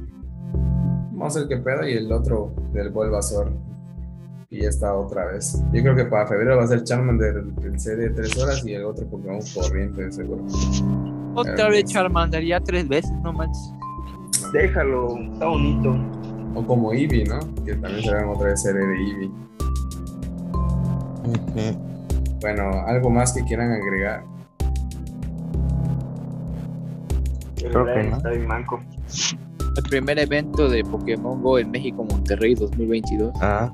Vamos 1.11 1.35
a 1.35 1.39
ver 1.41 1.49
qué 1.49 1.57
pedo 1.57 1.87
y 1.87 1.93
el 1.93 2.11
otro 2.11 2.53
del 2.73 2.89
Bulbasaur. 2.89 3.51
Y 4.49 4.63
ya 4.63 4.69
está 4.69 4.93
otra 4.95 5.27
vez. 5.27 5.63
Yo 5.71 5.81
creo 5.81 5.95
que 5.95 6.05
para 6.05 6.27
febrero 6.27 6.57
va 6.57 6.63
a 6.63 6.67
ser 6.67 6.83
Charmander 6.83 7.43
el, 7.63 7.79
CD 7.79 8.09
de 8.09 8.09
3 8.09 8.37
horas 8.39 8.65
y 8.65 8.73
el 8.73 8.83
otro 8.83 9.07
Pokémon 9.07 9.39
corriente 9.53 10.11
seguro. 10.11 10.45
Otra 11.35 11.69
vez 11.69 11.85
Charmander, 11.85 12.43
ya 12.43 12.59
tres 12.59 12.87
veces, 12.87 13.11
no 13.23 13.31
manches. 13.31 13.71
Déjalo, 14.51 15.17
está 15.31 15.45
bonito. 15.45 16.20
O 16.53 16.65
como 16.65 16.93
Eevee, 16.93 17.25
¿no? 17.25 17.39
Que 17.63 17.75
también 17.75 18.03
se 18.03 18.13
vean 18.13 18.29
otra 18.29 18.47
vez 18.47 18.61
CD 18.61 18.85
de 18.85 18.95
Eevee. 18.95 19.31
Bueno, 22.41 22.71
algo 22.87 23.09
más 23.09 23.33
que 23.33 23.43
quieran 23.43 23.71
agregar. 23.71 24.23
El 27.57 27.71
Creo 27.71 27.85
que 27.85 28.03
no. 28.03 28.17
Está 28.17 28.29
bien 28.29 28.47
manco. 28.47 28.79
El 29.77 29.83
primer 29.83 30.19
evento 30.19 30.67
de 30.67 30.83
Pokémon 30.83 31.41
Go 31.41 31.59
en 31.59 31.71
México, 31.71 32.03
Monterrey 32.03 32.55
2022. 32.55 33.31
Ah, 33.41 33.71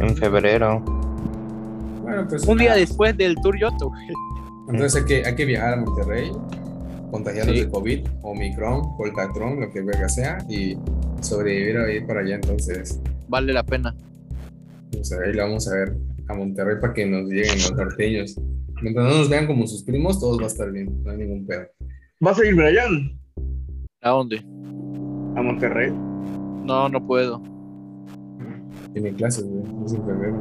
en 0.00 0.16
febrero. 0.16 0.80
Bueno, 2.02 2.26
pues 2.28 2.46
Un 2.46 2.58
día 2.58 2.74
después 2.74 3.16
del 3.16 3.34
Tour 3.36 3.58
Yoto. 3.58 3.90
Entonces 4.68 5.02
hay 5.02 5.06
que, 5.06 5.26
hay 5.26 5.34
que 5.34 5.44
viajar 5.44 5.74
a 5.74 5.76
Monterrey, 5.76 6.32
contagiarnos 7.14 7.54
Sí. 7.56 7.64
de 7.64 7.70
COVID, 7.70 8.00
Omicron, 8.22 8.96
Polcatron, 8.96 9.60
lo 9.60 9.70
que 9.70 9.82
verga 9.82 10.08
sea, 10.08 10.38
y 10.48 10.76
sobrevivir 11.20 11.76
a 11.78 11.92
ir 11.92 12.04
para 12.08 12.20
allá. 12.22 12.34
Entonces, 12.34 13.00
Vale 13.28 13.52
la 13.52 13.62
pena. 13.64 13.94
pues 14.90 15.12
ahí 15.12 15.32
le 15.32 15.40
vamos 15.40 15.68
a 15.68 15.74
ver 15.76 15.96
a 16.28 16.34
Monterrey 16.34 16.76
para 16.80 16.92
que 16.92 17.06
nos 17.06 17.28
lleguen 17.28 17.52
los 17.54 17.72
norteños. 17.76 18.36
Mientras 18.82 19.06
no 19.08 19.18
nos 19.18 19.28
vean 19.30 19.46
como 19.46 19.64
sus 19.68 19.84
primos, 19.84 20.18
todos 20.18 20.40
va 20.40 20.44
a 20.44 20.48
estar 20.48 20.72
bien, 20.72 20.88
no 21.04 21.12
hay 21.12 21.18
ningún 21.18 21.46
pedo. 21.46 21.66
¿Vas 22.20 22.38
a 22.40 22.44
ir, 22.44 22.54
Brian? 22.56 23.16
¿A 24.02 24.10
dónde? 24.10 24.38
A 25.36 25.42
Monterrey. 25.42 25.92
No, 26.64 26.88
no 26.88 27.06
puedo. 27.06 27.40
Tiene 28.92 29.12
clases, 29.14 29.44
güey, 29.44 29.62
es 29.86 29.92
en 29.92 30.04
febrero. 30.04 30.36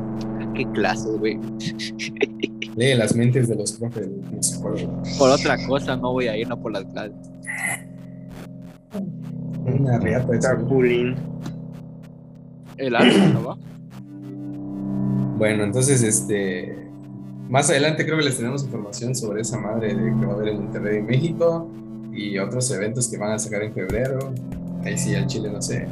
¿Qué 0.56 0.66
clases, 0.74 1.18
güey? 1.20 1.40
Lee 2.76 2.96
las 2.96 3.16
mentes 3.16 3.48
de 3.48 3.56
los 3.56 3.74
profes, 3.74 4.08
no. 4.08 5.02
Por 5.18 5.30
otra 5.30 5.58
cosa 5.68 5.96
no 5.96 6.14
voy 6.14 6.28
a 6.28 6.38
ir, 6.38 6.48
no 6.48 6.60
por 6.60 6.72
las 6.72 6.86
clases. 6.86 7.16
Una 9.66 10.00
riata 10.00 10.56
de 10.56 10.66
coolín. 10.66 11.16
El 12.78 12.96
arte, 12.96 13.28
¿no 13.34 13.44
va? 13.46 13.58
Bueno, 15.38 15.64
entonces, 15.64 16.02
este. 16.04 16.80
Más 17.50 17.70
adelante 17.70 18.06
creo 18.06 18.18
que 18.18 18.26
les 18.26 18.38
tenemos 18.38 18.64
información 18.64 19.14
sobre 19.14 19.42
esa 19.42 19.60
madre 19.60 19.94
de 19.94 20.20
que 20.20 20.26
va 20.26 20.34
a 20.34 20.36
haber 20.36 20.48
en 20.50 20.64
Monterrey, 20.64 21.02
México, 21.04 21.70
y 22.12 22.38
otros 22.40 22.72
eventos 22.72 23.08
que 23.08 23.18
van 23.18 23.32
a 23.34 23.40
sacar 23.40 23.62
en 23.62 23.74
febrero. 23.74 24.34
Ahí 24.84 24.98
sí, 24.98 25.14
al 25.14 25.28
Chile 25.28 25.52
no 25.52 25.62
sé. 25.62 25.88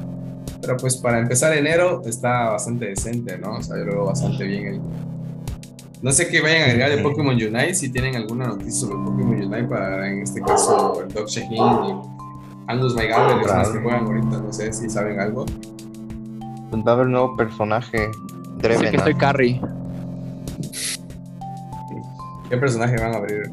Pero 0.61 0.77
pues 0.77 0.97
para 0.97 1.19
empezar 1.19 1.55
enero 1.55 2.01
está 2.05 2.49
bastante 2.51 2.85
decente, 2.85 3.37
¿no? 3.37 3.57
O 3.57 3.61
sea, 3.61 3.77
yo 3.77 3.85
lo 3.85 3.93
veo 3.93 4.05
bastante 4.05 4.43
bien 4.43 4.67
ahí. 4.67 4.81
No 6.01 6.11
sé 6.11 6.29
qué 6.29 6.41
vayan 6.41 6.61
a 6.61 6.65
agregar 6.65 6.89
de 6.89 6.97
Pokémon 6.97 7.35
Unite, 7.35 7.75
si 7.75 7.89
tienen 7.91 8.15
alguna 8.15 8.47
noticia 8.47 8.71
sobre 8.71 8.95
Pokémon 8.95 9.35
Unite 9.35 9.63
para, 9.65 10.11
en 10.11 10.23
este 10.23 10.41
caso, 10.41 11.03
el 11.03 11.13
Doc 11.13 11.27
Shaheen 11.27 11.53
y 11.53 12.21
Angus 12.67 12.95
que 12.95 13.11
son 13.13 13.59
los 13.59 13.69
que 13.69 13.79
juegan 13.79 14.05
ahorita, 14.05 14.37
no 14.39 14.51
sé 14.51 14.73
si 14.73 14.89
saben 14.89 15.19
algo. 15.19 15.45
Va 16.73 16.91
a 16.91 16.95
haber 16.95 17.05
un 17.05 17.11
nuevo 17.11 17.35
personaje. 17.35 17.97
Sé 17.97 18.11
que 18.61 18.67
Drevenant. 18.67 19.03
soy 19.03 19.15
Carrie. 19.15 19.61
¿Qué 22.49 22.57
personaje 22.57 22.95
van 22.99 23.13
a 23.13 23.17
abrir? 23.17 23.51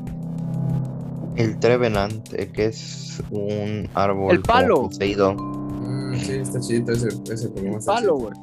El 1.36 1.58
Trevenant, 1.58 2.32
eh, 2.32 2.50
que 2.50 2.66
es 2.66 3.22
un 3.30 3.88
árbol 3.94 4.34
El 4.36 4.42
palo. 4.42 4.88
Mm, 4.88 6.14
sí, 6.16 6.32
está 6.36 6.60
chidito 6.60 6.92
ese, 6.92 7.08
ese 7.30 7.48
Pokémon. 7.48 7.78
está 7.78 7.94
Palo, 7.94 8.16
güey. 8.16 8.34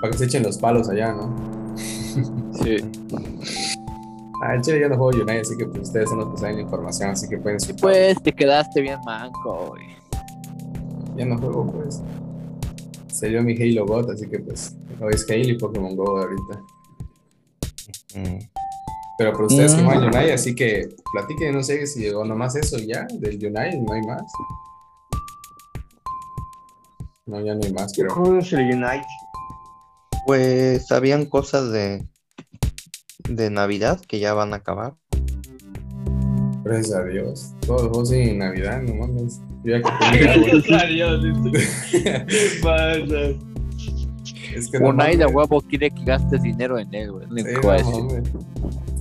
Para 0.00 0.10
que 0.10 0.18
se 0.18 0.24
echen 0.26 0.42
los 0.42 0.58
palos 0.58 0.88
allá, 0.88 1.12
¿no? 1.12 1.34
Sí. 2.62 2.76
Ah, 4.42 4.54
en 4.54 4.62
Chile 4.62 4.80
ya 4.80 4.88
no 4.88 4.96
juego 4.96 5.10
Unite, 5.22 5.40
así 5.40 5.56
que 5.56 5.64
pues 5.66 5.82
ustedes 5.88 6.10
son 6.10 6.18
los 6.18 6.28
que 6.30 6.36
saben 6.38 6.56
la 6.56 6.62
información, 6.62 7.10
así 7.10 7.28
que 7.28 7.38
pueden. 7.38 7.58
Pues 7.80 8.22
te 8.22 8.32
quedaste 8.32 8.80
bien 8.82 8.98
manco, 9.04 9.68
güey. 9.68 9.86
Ya 11.16 11.24
no 11.24 11.38
juego, 11.38 11.66
pues. 11.72 12.02
Salió 13.08 13.42
mi 13.42 13.54
Halo 13.60 13.86
Bot, 13.86 14.10
así 14.10 14.28
que 14.28 14.38
pues 14.40 14.76
hoy 15.00 15.14
es 15.14 15.24
Halo 15.30 15.48
y 15.48 15.58
Pokémon 15.58 15.96
Go 15.96 16.18
ahorita. 16.18 16.60
Mm. 18.14 18.38
Pero 19.18 19.32
para 19.32 19.46
ustedes 19.46 19.74
que 19.74 19.80
Mm. 19.82 19.84
juegan 19.86 20.04
Unite, 20.04 20.32
así 20.34 20.54
que 20.54 20.88
platiquen, 21.12 21.54
no 21.54 21.62
sé 21.62 21.86
si 21.86 22.00
llegó 22.00 22.22
nomás 22.26 22.54
eso 22.56 22.76
ya, 22.78 23.06
del 23.14 23.36
Unite, 23.36 23.78
no 23.78 23.92
hay 23.94 24.02
más. 24.02 24.22
No, 27.26 27.40
ya 27.40 27.54
no 27.54 27.60
hay 27.64 27.72
más, 27.72 27.92
¿Qué 27.92 28.02
creo. 28.02 28.14
juego 28.14 28.38
es 28.38 28.52
el 28.52 28.60
Unite? 28.74 29.06
Pues 30.26 30.90
habían 30.92 31.24
cosas 31.26 31.70
de 31.72 32.06
de 33.28 33.50
Navidad 33.50 34.00
que 34.00 34.18
ya 34.18 34.34
van 34.34 34.52
a 34.52 34.56
acabar. 34.56 34.94
Gracias 36.64 36.96
a 36.96 37.04
Dios. 37.04 37.52
Todos 37.66 37.82
los 37.82 37.90
juegos 37.90 38.12
en 38.12 38.38
Navidad, 38.38 38.82
no 38.82 38.94
mames. 38.94 39.40
Ya 39.64 39.80
que 39.80 39.90
tenía, 40.10 40.36
güey. 40.36 40.74
Adiós. 40.74 41.24
¿Qué 41.92 42.60
pasa? 42.62 43.46
Es 44.54 44.70
que 44.70 44.78
Unai 44.78 45.16
de 45.16 45.26
huevo 45.26 45.60
quiere 45.60 45.90
que 45.90 46.04
gastes 46.04 46.42
dinero 46.42 46.78
en 46.78 46.92
él, 46.94 47.12
güey. 47.12 47.26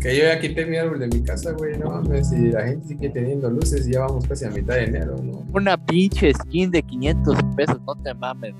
que 0.01 0.17
yo 0.17 0.23
ya 0.25 0.39
quité 0.39 0.65
mi 0.65 0.77
árbol 0.77 0.99
de 0.99 1.07
mi 1.07 1.23
casa, 1.23 1.53
güey. 1.53 1.77
No 1.77 1.89
mames, 1.89 2.31
y 2.33 2.51
la 2.51 2.67
gente 2.67 2.87
sigue 2.87 3.09
teniendo 3.09 3.49
luces 3.49 3.87
y 3.87 3.93
ya 3.93 4.01
vamos 4.01 4.27
casi 4.27 4.45
a 4.45 4.49
mitad 4.49 4.75
de 4.75 4.83
enero, 4.83 5.15
¿no? 5.23 5.45
Una 5.53 5.77
pinche 5.77 6.33
skin 6.33 6.69
de 6.71 6.83
500 6.83 7.37
pesos, 7.55 7.77
no 7.85 7.95
te 7.95 8.13
mames. 8.13 8.53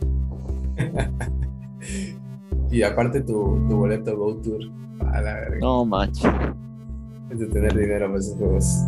y 2.71 2.81
aparte 2.81 3.21
tu, 3.21 3.65
tu 3.67 3.75
boleto 3.75 4.17
Go 4.17 4.35
Tour. 4.37 4.84
A 5.15 5.21
la 5.21 5.33
verga. 5.35 5.57
No 5.59 5.85
manches. 5.85 6.29
Es 7.29 7.39
de 7.39 7.47
tener 7.47 7.75
dinero 7.75 8.07
para 8.07 8.19
esos 8.19 8.37
juegos. 8.37 8.83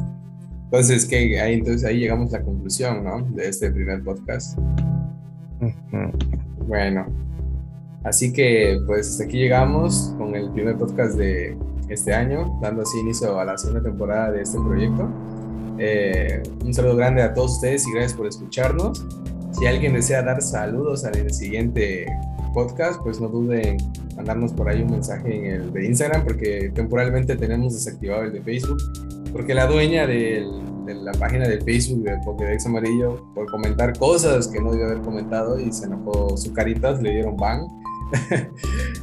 Entonces, 0.66 1.06
que 1.06 1.40
ahí, 1.40 1.54
entonces 1.56 1.86
ahí 1.86 2.00
llegamos 2.00 2.34
a 2.34 2.40
la 2.40 2.46
conclusión, 2.46 3.04
¿no? 3.04 3.22
De 3.22 3.48
este 3.48 3.72
primer 3.72 4.04
podcast. 4.04 4.60
Bueno, 6.68 7.06
así 8.04 8.34
que 8.34 8.78
pues 8.86 9.10
hasta 9.12 9.24
aquí 9.24 9.38
llegamos 9.38 10.14
con 10.18 10.36
el 10.36 10.52
primer 10.52 10.78
podcast 10.78 11.18
de 11.18 11.58
este 11.88 12.14
año, 12.14 12.60
dando 12.62 12.82
así 12.82 13.00
inicio 13.00 13.40
a 13.40 13.46
la 13.46 13.58
segunda 13.58 13.82
temporada 13.82 14.32
de 14.32 14.42
este 14.42 14.60
proyecto. 14.60 15.10
Eh, 15.80 16.44
un 16.66 16.74
saludo 16.74 16.98
grande 16.98 17.22
a 17.22 17.34
todos 17.34 17.54
ustedes 17.54 17.88
y 17.88 17.92
gracias 17.94 18.14
por 18.14 18.28
escucharnos. 18.28 19.06
Si 19.52 19.66
alguien 19.66 19.94
desea 19.94 20.22
dar 20.22 20.42
saludos 20.42 21.06
al 21.06 21.32
siguiente 21.34 22.06
podcast, 22.54 23.02
pues 23.02 23.20
no 23.20 23.28
duden 23.28 23.66
en 23.66 24.16
mandarnos 24.16 24.54
por 24.54 24.70
ahí 24.70 24.82
un 24.82 24.92
mensaje 24.92 25.36
en 25.36 25.62
el 25.62 25.74
de 25.74 25.86
Instagram, 25.86 26.24
porque 26.24 26.72
temporalmente 26.74 27.36
tenemos 27.36 27.74
desactivado 27.74 28.24
el 28.24 28.34
de 28.34 28.42
Facebook, 28.42 28.78
porque 29.32 29.54
la 29.54 29.68
dueña 29.68 30.08
de 30.08 30.46
la 30.94 31.12
página 31.14 31.48
de 31.48 31.60
Facebook 31.62 32.04
de 32.04 32.18
Pokédex 32.24 32.66
Amarillo, 32.66 33.26
por 33.34 33.50
comentar 33.50 33.98
cosas 33.98 34.48
que 34.48 34.60
no 34.62 34.72
debió 34.72 34.88
haber 34.88 35.02
comentado 35.02 35.60
y 35.60 35.72
se 35.72 35.86
enojó 35.86 36.38
su 36.38 36.54
caritas, 36.54 37.02
le 37.02 37.12
dieron 37.12 37.36
ban. 37.36 37.68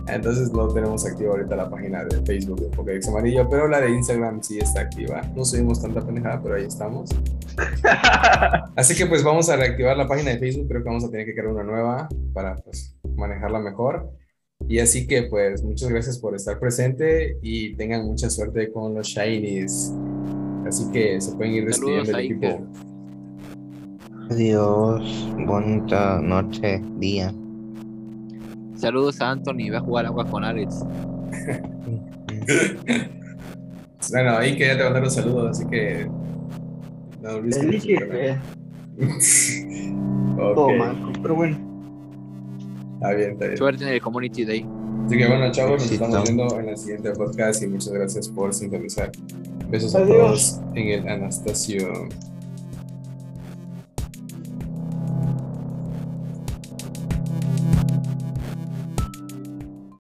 Entonces 0.08 0.50
no 0.52 0.68
tenemos 0.68 1.04
activa 1.04 1.32
ahorita 1.32 1.56
la 1.56 1.68
página 1.68 2.04
de 2.04 2.22
Facebook 2.24 2.60
de 2.60 2.68
Pokédex 2.68 3.08
Amarillo, 3.08 3.48
pero 3.48 3.68
la 3.68 3.80
de 3.80 3.90
Instagram 3.90 4.42
sí 4.42 4.58
está 4.58 4.82
activa. 4.82 5.20
No 5.34 5.44
subimos 5.44 5.82
tanta 5.82 6.00
pendejada, 6.00 6.40
pero 6.42 6.54
ahí 6.56 6.64
estamos. 6.64 7.10
Así 8.76 8.94
que 8.94 9.06
pues 9.06 9.22
vamos 9.22 9.48
a 9.50 9.56
reactivar 9.56 9.96
la 9.96 10.08
página 10.08 10.30
de 10.30 10.38
Facebook, 10.38 10.68
creo 10.68 10.82
que 10.82 10.88
vamos 10.88 11.04
a 11.04 11.10
tener 11.10 11.26
que 11.26 11.34
crear 11.34 11.48
una 11.48 11.64
nueva 11.64 12.08
para 12.32 12.56
pues, 12.56 12.93
manejarla 13.16 13.60
mejor. 13.60 14.10
Y 14.68 14.78
así 14.78 15.06
que 15.06 15.24
pues 15.24 15.62
muchas 15.62 15.90
gracias 15.90 16.18
por 16.18 16.34
estar 16.34 16.58
presente 16.58 17.36
y 17.42 17.74
tengan 17.76 18.06
mucha 18.06 18.30
suerte 18.30 18.72
con 18.72 18.94
los 18.94 19.06
Shinies. 19.06 19.92
Así 20.66 20.90
que 20.90 21.20
se 21.20 21.36
pueden 21.36 21.54
ir 21.54 21.66
despidiendo 21.66 22.12
del 22.12 22.24
equipo. 22.24 22.66
Adiós, 24.30 25.28
bonita 25.46 26.20
noche, 26.22 26.80
día. 26.96 27.34
Saludos 28.76 29.20
a 29.20 29.32
Anthony, 29.32 29.70
va 29.70 29.78
a 29.78 29.80
jugar 29.80 30.06
agua 30.06 30.24
con 30.24 30.44
Alex. 30.44 30.80
bueno, 34.10 34.36
ahí 34.38 34.56
quería 34.56 34.78
te 34.78 34.84
mandar 34.84 35.02
un 35.02 35.10
saludo, 35.10 35.48
así 35.48 35.66
que 35.66 36.08
no 37.24 37.40
dije 37.40 38.38
Todo 40.36 40.70
mal, 40.76 40.96
pero 41.22 41.34
bueno. 41.34 41.73
Está 43.04 43.16
bien, 43.16 43.32
está 43.32 43.44
bien. 43.44 43.58
Suerte 43.58 43.84
en 43.84 43.90
el 43.90 44.00
Community 44.00 44.44
Day. 44.46 44.66
Así 45.04 45.18
que 45.18 45.26
bueno, 45.26 45.52
chavos, 45.52 45.82
nos 45.82 45.92
estamos 45.92 46.22
viendo 46.22 46.58
en 46.58 46.68
el 46.70 46.76
siguiente 46.78 47.10
podcast 47.10 47.62
y 47.62 47.66
muchas 47.66 47.92
gracias 47.92 48.28
por 48.30 48.54
sintonizar. 48.54 49.12
Besos 49.68 49.94
a 49.94 50.06
todos 50.06 50.60
en 50.74 50.88
el 50.88 51.08
Anastasio. 51.08 52.08